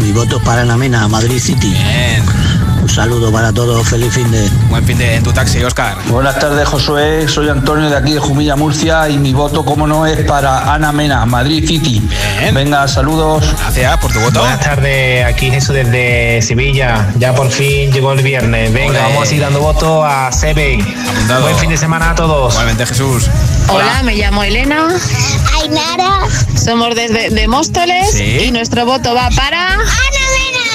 Mi 0.00 0.12
voto 0.12 0.36
es 0.36 0.42
para 0.42 0.66
Namena, 0.66 1.08
Madrid 1.08 1.38
City. 1.38 1.70
Bien. 1.70 2.61
Un 2.82 2.88
saludo 2.88 3.30
para 3.30 3.52
todos. 3.52 3.88
Feliz 3.88 4.12
fin 4.12 4.28
de. 4.32 4.50
Buen 4.68 4.84
fin 4.84 4.98
de 4.98 5.14
en 5.14 5.22
tu 5.22 5.32
taxi, 5.32 5.62
Oscar. 5.62 5.96
Buenas 6.08 6.36
tardes, 6.40 6.66
Josué. 6.68 7.28
Soy 7.28 7.48
Antonio 7.48 7.88
de 7.88 7.96
aquí 7.96 8.12
de 8.12 8.18
Jumilla, 8.18 8.56
Murcia 8.56 9.08
y 9.08 9.18
mi 9.18 9.32
voto, 9.32 9.64
como 9.64 9.86
no, 9.86 10.04
es 10.04 10.24
para 10.26 10.74
Ana 10.74 10.90
Mena, 10.90 11.24
Madrid 11.24 11.64
City. 11.64 12.02
Venga, 12.52 12.88
saludos. 12.88 13.44
Gracias 13.60 13.98
por 13.98 14.12
tu 14.12 14.18
voto. 14.18 14.40
Buenas 14.40 14.60
tardes, 14.60 15.24
aquí 15.24 15.50
Jesús 15.50 15.76
desde 15.76 16.42
Sevilla. 16.42 17.08
Ya 17.18 17.32
por 17.32 17.50
fin 17.50 17.92
llegó 17.92 18.12
el 18.12 18.22
viernes. 18.22 18.72
Venga, 18.72 18.90
Ole. 18.90 19.12
vamos 19.14 19.30
a 19.30 19.34
ir 19.34 19.40
dando 19.40 19.60
voto 19.60 20.04
a 20.04 20.32
Sebe. 20.32 20.78
Buen 21.40 21.56
fin 21.58 21.70
de 21.70 21.76
semana 21.76 22.10
a 22.10 22.14
todos. 22.16 22.52
Igualmente, 22.54 22.84
Jesús. 22.84 23.30
Hola, 23.68 24.02
me 24.02 24.14
llamo 24.16 24.42
Elena. 24.44 24.88
Ainara. 25.60 26.20
Somos 26.62 26.94
desde 26.94 27.30
de 27.30 27.48
Móstoles 27.48 28.10
Sí. 28.12 28.44
y 28.46 28.50
nuestro 28.50 28.84
voto 28.86 29.14
va 29.14 29.30
para 29.30 29.78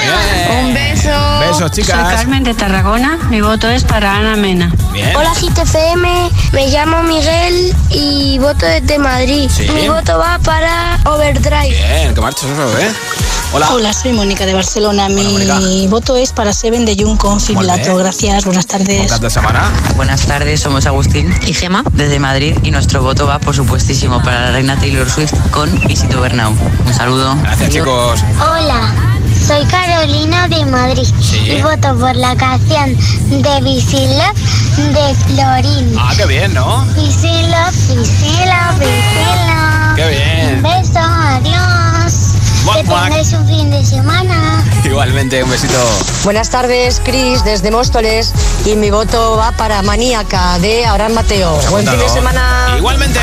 Bien. 0.01 0.65
un 0.67 0.73
beso. 0.73 1.09
Besos, 1.39 1.71
chicas. 1.71 1.95
Soy 2.07 2.15
Carmen 2.15 2.43
de 2.43 2.53
Tarragona, 2.53 3.17
mi 3.29 3.41
voto 3.41 3.69
es 3.69 3.83
para 3.83 4.15
Ana 4.15 4.35
Mena. 4.35 4.71
Bien. 4.91 5.15
Hola 5.15 5.33
Hit 5.35 5.57
FM, 5.57 6.29
me 6.53 6.67
llamo 6.69 7.03
Miguel 7.03 7.73
y 7.89 8.37
voto 8.39 8.65
desde 8.65 8.97
Madrid. 8.99 9.49
Sí. 9.53 9.67
Mi 9.69 9.87
voto 9.89 10.17
va 10.17 10.39
para 10.39 10.99
Overdrive. 11.05 11.69
Bien, 11.75 12.13
que 12.15 12.21
marchas 12.21 12.45
¿eh? 12.45 12.91
Hola. 13.53 13.69
Hola, 13.71 13.93
soy 13.93 14.11
Mónica 14.11 14.45
de 14.45 14.53
Barcelona. 14.53 15.07
Mi 15.09 15.87
voto 15.87 16.15
es 16.17 16.31
para 16.33 16.51
Seven 16.53 16.85
de 16.85 16.95
Junco 17.01 17.39
Fibrilato. 17.39 17.81
bien. 17.81 17.97
Gracias, 17.97 18.45
buenas 18.45 18.67
tardes. 18.67 19.19
De 19.21 19.29
semana. 19.29 19.71
Buenas 19.95 20.21
tardes, 20.25 20.59
somos 20.59 20.85
Agustín 20.85 21.33
y 21.45 21.53
Gema 21.53 21.83
desde 21.93 22.19
Madrid 22.19 22.57
y 22.63 22.71
nuestro 22.71 23.01
voto 23.01 23.25
va 23.25 23.39
por 23.39 23.55
supuestísimo 23.55 24.21
para 24.21 24.41
la 24.47 24.51
reina 24.51 24.75
Taylor 24.77 25.09
Swift 25.09 25.33
con 25.51 25.69
Easy 25.89 26.07
to 26.07 26.19
Burn 26.19 26.35
Now. 26.37 26.53
Un 26.85 26.93
saludo. 26.93 27.35
Gracias, 27.41 27.69
chicos. 27.71 28.19
Hola, 28.39 28.93
soy 29.47 29.63
Carolina 29.65 30.47
de 30.49 30.65
Madrid 30.65 31.07
Sí. 31.21 31.37
y 31.57 31.61
voto 31.61 31.95
por 31.97 32.15
la 32.15 32.35
canción 32.35 32.95
de 33.29 33.61
Busy 33.61 34.07
Love 34.07 34.93
de 34.93 35.15
Florín. 35.25 35.95
Ah, 35.97 36.11
qué 36.17 36.25
bien, 36.25 36.53
¿no? 36.53 36.85
Busy 36.95 37.43
Love, 37.43 37.95
Busy 37.95 38.35
Love, 38.45 38.77
Busy 38.77 39.25
Love. 39.47 39.95
Qué 39.95 40.07
bien. 40.09 40.55
Un 40.57 40.63
beso, 40.63 40.99
adiós. 40.99 42.26
Que 42.73 42.83
tengáis 42.83 43.33
un 43.33 43.47
fin 43.47 43.69
de 43.71 43.83
semana. 43.85 44.63
Igualmente, 44.83 45.43
un 45.43 45.49
besito. 45.49 45.77
Buenas 46.23 46.49
tardes, 46.49 47.01
Cris, 47.03 47.43
desde 47.43 47.71
Móstoles. 47.71 48.33
Y 48.65 48.75
mi 48.75 48.89
voto 48.91 49.37
va 49.37 49.51
para 49.51 49.81
Maníaca 49.81 50.59
de 50.59 50.85
Abraham 50.85 51.13
Mateo. 51.13 51.59
Buen 51.69 51.87
fin 51.87 51.99
de 51.99 52.09
semana. 52.09 52.75
Igualmente. 52.77 53.19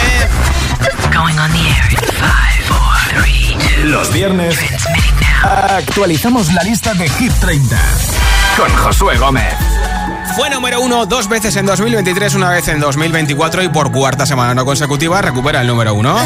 Going 1.12 1.38
on 1.38 1.52
the 1.52 1.58
air 1.58 1.92
in 1.92 1.98
five, 1.98 2.64
four, 2.66 3.22
three, 3.22 3.56
two. 3.58 3.86
Los 3.86 4.12
viernes 4.12 4.56
actualizamos 5.44 6.52
la 6.52 6.62
lista 6.62 6.94
de 6.94 7.08
Hit 7.08 7.32
30 7.40 7.76
con 8.56 8.74
Josué 8.76 9.16
Gómez. 9.18 9.54
Fue 10.36 10.50
número 10.50 10.80
uno 10.80 11.06
dos 11.06 11.28
veces 11.28 11.54
en 11.56 11.66
2023, 11.66 12.34
una 12.34 12.50
vez 12.50 12.66
en 12.68 12.80
2024 12.80 13.62
y 13.62 13.68
por 13.68 13.92
cuarta 13.92 14.26
semana 14.26 14.54
no 14.54 14.64
consecutiva 14.64 15.22
recupera 15.22 15.60
el 15.60 15.66
número 15.66 15.94
uno. 15.94 16.16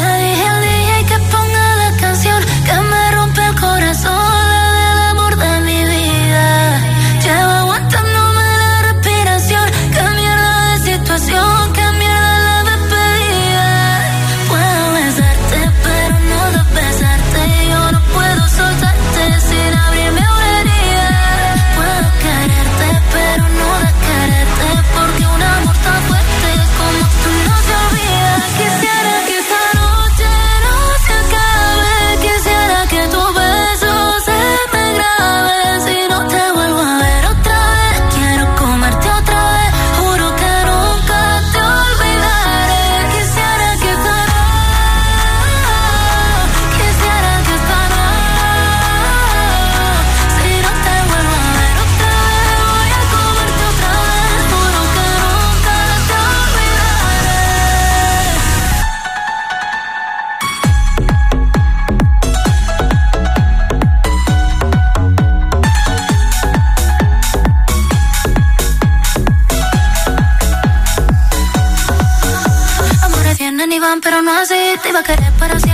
Mírame 74.29 74.41
así. 74.41 74.79
Te 74.81 74.89
iba 74.89 74.99
a 74.99 75.03
querer 75.03 75.31
para 75.33 75.59
siempre, 75.59 75.68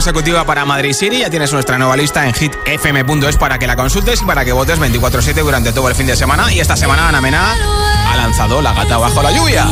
consecutiva 0.00 0.46
para 0.46 0.64
Madrid 0.64 0.94
City. 0.94 1.18
Ya 1.18 1.28
tienes 1.28 1.52
nuestra 1.52 1.76
nueva 1.76 1.94
lista 1.94 2.26
en 2.26 2.32
hitfm.es 2.32 3.36
para 3.36 3.58
que 3.58 3.66
la 3.66 3.76
consultes 3.76 4.22
y 4.22 4.24
para 4.24 4.46
que 4.46 4.52
votes 4.52 4.80
24-7 4.80 5.34
durante 5.42 5.72
todo 5.72 5.90
el 5.90 5.94
fin 5.94 6.06
de 6.06 6.16
semana. 6.16 6.50
Y 6.50 6.58
esta 6.58 6.74
semana 6.74 7.10
Ana 7.10 7.20
Mena 7.20 7.54
ha 8.08 8.16
lanzado 8.16 8.62
La 8.62 8.72
gata 8.72 8.96
bajo 8.96 9.22
la 9.22 9.30
lluvia. 9.30 9.66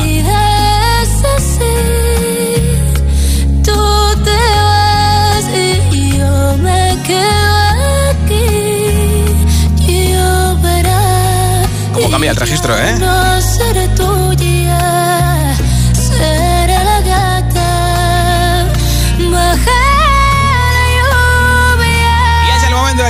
¿Cómo 11.94 12.10
cambia 12.10 12.30
el 12.32 12.36
registro, 12.36 12.76
eh? 12.78 12.94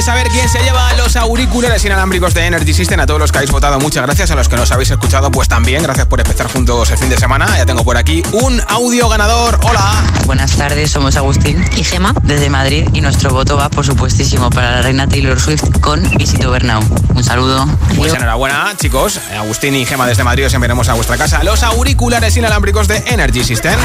Saber 0.09 0.29
quién 0.31 0.49
se 0.49 0.63
lleva 0.63 0.91
los 0.95 1.17
auriculares 1.17 1.85
inalámbricos 1.85 2.33
de 2.33 2.47
Energy 2.47 2.73
System. 2.73 2.99
A 2.99 3.05
todos 3.05 3.21
los 3.21 3.31
que 3.31 3.39
habéis 3.39 3.51
votado, 3.51 3.79
muchas 3.79 4.03
gracias. 4.05 4.31
A 4.31 4.37
los 4.37 4.49
que 4.49 4.57
nos 4.57 4.73
habéis 4.73 4.91
escuchado, 4.91 5.31
pues 5.31 5.49
también. 5.49 5.83
Gracias 5.83 6.07
por 6.07 6.19
empezar 6.19 6.51
juntos 6.51 6.91
el 6.91 6.97
fin 6.97 7.11
de 7.11 7.19
semana. 7.19 7.47
Ya 7.59 7.67
tengo 7.67 7.85
por 7.85 7.99
aquí 7.99 8.23
un 8.33 8.59
audio 8.69 9.11
ganador. 9.11 9.61
Hola. 9.63 10.03
Buenas 10.25 10.53
tardes, 10.57 10.91
somos 10.91 11.17
Agustín 11.17 11.63
y 11.77 11.85
Gema 11.85 12.15
desde 12.23 12.49
Madrid 12.49 12.89
y 12.95 13.03
nuestro 13.03 13.29
voto 13.33 13.59
va, 13.59 13.69
por 13.69 13.85
supuestísimo, 13.85 14.49
para 14.49 14.71
la 14.71 14.81
reina 14.81 15.07
Taylor 15.07 15.39
Swift 15.39 15.79
con 15.83 16.03
Visito 16.17 16.51
Bernau. 16.51 16.83
Un 17.15 17.23
saludo. 17.23 17.67
Pues 17.95 18.15
enhorabuena, 18.15 18.73
chicos. 18.81 19.21
Agustín 19.39 19.75
y 19.75 19.85
Gema 19.85 20.07
desde 20.07 20.25
Madrid 20.25 20.47
os 20.47 20.55
enviaremos 20.55 20.89
a 20.89 20.95
vuestra 20.95 21.19
casa 21.19 21.45
los 21.45 21.63
auriculares 21.63 22.35
inalámbricos 22.35 22.89
de 22.89 22.97
Energy 23.09 23.45
System. 23.45 23.79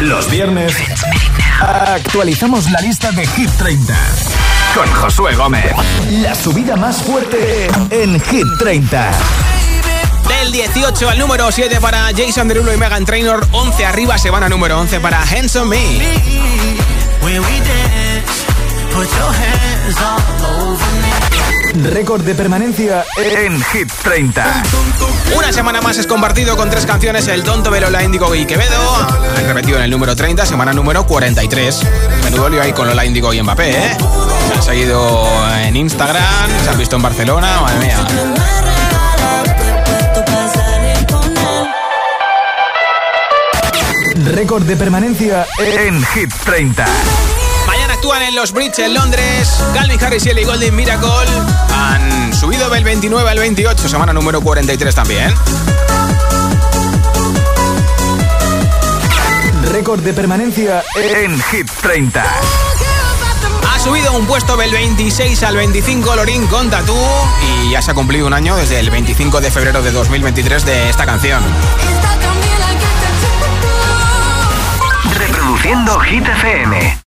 Los 0.00 0.28
viernes 0.28 0.74
actualizamos 1.60 2.70
la 2.70 2.80
lista 2.80 3.12
de 3.12 3.26
Hit 3.26 3.50
30 3.58 3.94
con 4.74 4.90
Josué 4.92 5.34
Gómez. 5.34 5.72
La 6.10 6.34
subida 6.34 6.76
más 6.76 7.02
fuerte 7.02 7.68
en 7.90 8.20
Hit 8.20 8.46
30. 8.58 9.10
Del 10.28 10.52
18 10.52 11.08
al 11.08 11.18
número 11.18 11.50
7 11.50 11.80
para 11.80 12.08
Jason 12.16 12.48
Derulo 12.48 12.72
y 12.72 12.76
Megan 12.76 13.04
Trainor, 13.04 13.46
11 13.52 13.84
arriba 13.86 14.16
se 14.18 14.30
van 14.30 14.44
a 14.44 14.48
número 14.48 14.78
11 14.78 15.00
para 15.00 15.20
Hands 15.22 15.54
on 15.56 15.68
Me. 15.68 15.98
Récord 21.74 22.22
de 22.22 22.34
permanencia 22.34 23.04
en 23.16 23.62
Hit 23.62 23.92
30. 24.02 24.62
Una 25.36 25.52
semana 25.52 25.80
más 25.80 25.98
es 25.98 26.06
compartido 26.06 26.56
con 26.56 26.68
tres 26.68 26.84
canciones 26.84 27.28
El 27.28 27.44
Tonto 27.44 27.70
Lola 27.70 28.02
Indigo 28.02 28.34
y 28.34 28.44
Quevedo. 28.44 28.96
Han 29.36 29.46
repetido 29.46 29.78
en 29.78 29.84
el 29.84 29.90
número 29.90 30.16
30, 30.16 30.46
semana 30.46 30.72
número 30.72 31.06
43. 31.06 31.82
Menudo 32.24 32.48
lío 32.48 32.62
ahí 32.62 32.72
con 32.72 32.88
Lola 32.88 33.04
Indigo 33.04 33.32
y 33.32 33.42
Mbappé, 33.42 33.70
¿eh? 33.70 33.96
Se 34.48 34.54
han 34.54 34.62
seguido 34.62 35.26
en 35.58 35.76
Instagram, 35.76 36.50
se 36.64 36.70
han 36.70 36.78
visto 36.78 36.96
en 36.96 37.02
Barcelona, 37.02 37.60
madre 37.60 37.78
mía. 37.78 37.98
Récord 44.32 44.64
de 44.64 44.76
permanencia 44.76 45.46
en 45.58 46.04
Hit 46.04 46.32
30 46.44 46.86
actúan 48.00 48.22
en 48.22 48.34
los 48.34 48.52
Bridge 48.52 48.78
en 48.78 48.94
Londres. 48.94 49.62
Calvin 49.74 50.02
Harris 50.02 50.24
y 50.24 50.30
Ellie 50.30 50.46
Golden 50.46 50.74
Miracle 50.74 51.08
han 51.70 52.32
subido 52.32 52.70
del 52.70 52.82
29 52.82 53.28
al 53.28 53.38
28, 53.38 53.90
semana 53.90 54.14
número 54.14 54.40
43 54.40 54.94
también. 54.94 55.34
Récord 59.70 60.00
de 60.00 60.14
permanencia 60.14 60.82
en 60.96 61.38
Hit 61.42 61.70
30. 61.82 62.24
Ha 63.70 63.78
subido 63.78 64.14
un 64.14 64.24
puesto 64.24 64.56
del 64.56 64.72
26 64.72 65.42
al 65.42 65.56
25 65.56 66.16
Lorin 66.16 66.46
con 66.46 66.70
Tatú 66.70 66.96
y 67.66 67.72
ya 67.72 67.82
se 67.82 67.90
ha 67.90 67.94
cumplido 67.94 68.26
un 68.26 68.32
año 68.32 68.56
desde 68.56 68.80
el 68.80 68.88
25 68.88 69.42
de 69.42 69.50
febrero 69.50 69.82
de 69.82 69.90
2023 69.92 70.64
de 70.64 70.88
esta 70.88 71.04
canción. 71.04 71.42
Reproduciendo 75.18 76.00
Hit 76.00 76.26
FM. 76.26 76.98